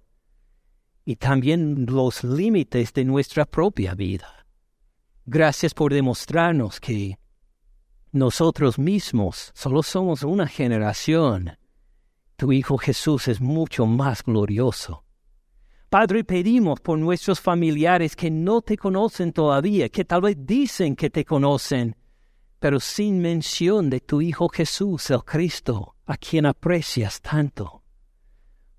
y 1.03 1.17
también 1.17 1.85
los 1.85 2.23
límites 2.23 2.93
de 2.93 3.03
nuestra 3.03 3.45
propia 3.45 3.93
vida. 3.93 4.45
Gracias 5.25 5.73
por 5.73 5.93
demostrarnos 5.93 6.79
que 6.79 7.19
nosotros 8.13 8.79
mismos 8.79 9.51
solo 9.53 9.83
somos 9.83 10.23
una 10.23 10.47
generación. 10.47 11.57
Tu 12.37 12.53
Hijo 12.53 12.77
Jesús 12.77 13.27
es 13.27 13.41
mucho 13.41 13.85
más 13.85 14.23
glorioso. 14.23 15.03
Padre, 15.89 16.23
pedimos 16.23 16.79
por 16.79 16.97
nuestros 16.97 17.41
familiares 17.41 18.15
que 18.15 18.31
no 18.31 18.61
te 18.61 18.77
conocen 18.77 19.33
todavía, 19.33 19.89
que 19.89 20.05
tal 20.05 20.21
vez 20.21 20.37
dicen 20.39 20.95
que 20.95 21.09
te 21.09 21.25
conocen, 21.25 21.97
pero 22.60 22.80
sin 22.80 23.20
mención 23.22 23.89
de 23.89 23.99
tu 23.99 24.22
Hijo 24.22 24.49
Jesús, 24.49 25.10
el 25.12 25.24
Cristo, 25.24 25.95
a 26.05 26.18
quien 26.18 26.45
aprecias 26.45 27.22
tanto. 27.22 27.84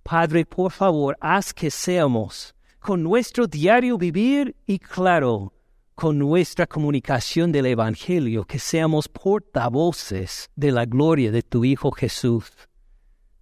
Padre, 0.03 0.45
por 0.47 0.73
favor, 0.73 1.17
haz 1.21 1.53
que 1.53 1.71
seamos, 1.71 2.55
con 2.79 3.03
nuestro 3.03 3.47
diario 3.47 3.99
vivir 3.99 4.57
y 4.67 4.79
claro, 4.79 5.53
con 5.95 6.19
nuestra 6.19 6.67
comunicación 6.67 7.53
del 7.53 7.67
Evangelio, 7.67 8.45
que 8.45 8.59
seamos 8.59 9.09
portavoces 9.09 10.49
de 10.57 10.73
la 10.73 10.87
gloria 10.87 11.31
de 11.31 11.43
tu 11.43 11.65
Hijo 11.65 11.91
Jesús, 11.91 12.51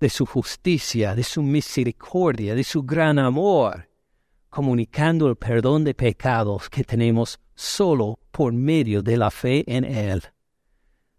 de 0.01 0.11
su 0.11 0.27
justicia, 0.27 1.15
de 1.15 1.23
su 1.23 1.43
misericordia, 1.43 2.55
de 2.55 2.65
su 2.65 2.83
gran 2.83 3.19
amor, 3.19 3.89
comunicando 4.51 5.29
el 5.29 5.37
perdón 5.37 5.85
de 5.85 5.95
pecados 5.95 6.69
que 6.69 6.83
tenemos 6.83 7.39
solo 7.57 8.21
por 8.31 8.53
medio 8.53 9.03
de 9.03 9.17
la 9.17 9.33
fe 9.33 9.65
en 9.67 9.85
Él. 9.85 10.23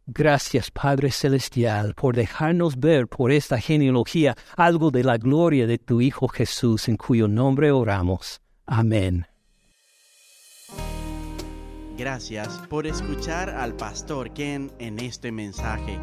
Gracias 0.09 0.71
Padre 0.71 1.11
Celestial 1.11 1.93
por 1.93 2.15
dejarnos 2.15 2.79
ver 2.79 3.09
por 3.09 3.29
esta 3.29 3.59
genealogía 3.59 4.38
algo 4.55 4.89
de 4.89 5.03
la 5.03 5.17
gloria 5.17 5.67
de 5.67 5.79
tu 5.79 5.99
Hijo 5.99 6.29
Jesús 6.29 6.88
en 6.88 6.95
cuyo 6.95 7.27
nombre 7.27 7.71
oramos. 7.71 8.39
Amén. 8.65 9.27
Gracias 11.97 12.47
por 12.69 12.88
escuchar 12.88 13.49
al 13.49 13.75
pastor 13.75 14.31
Ken 14.31 14.71
en 14.79 14.99
este 14.99 15.29
mensaje. 15.31 15.99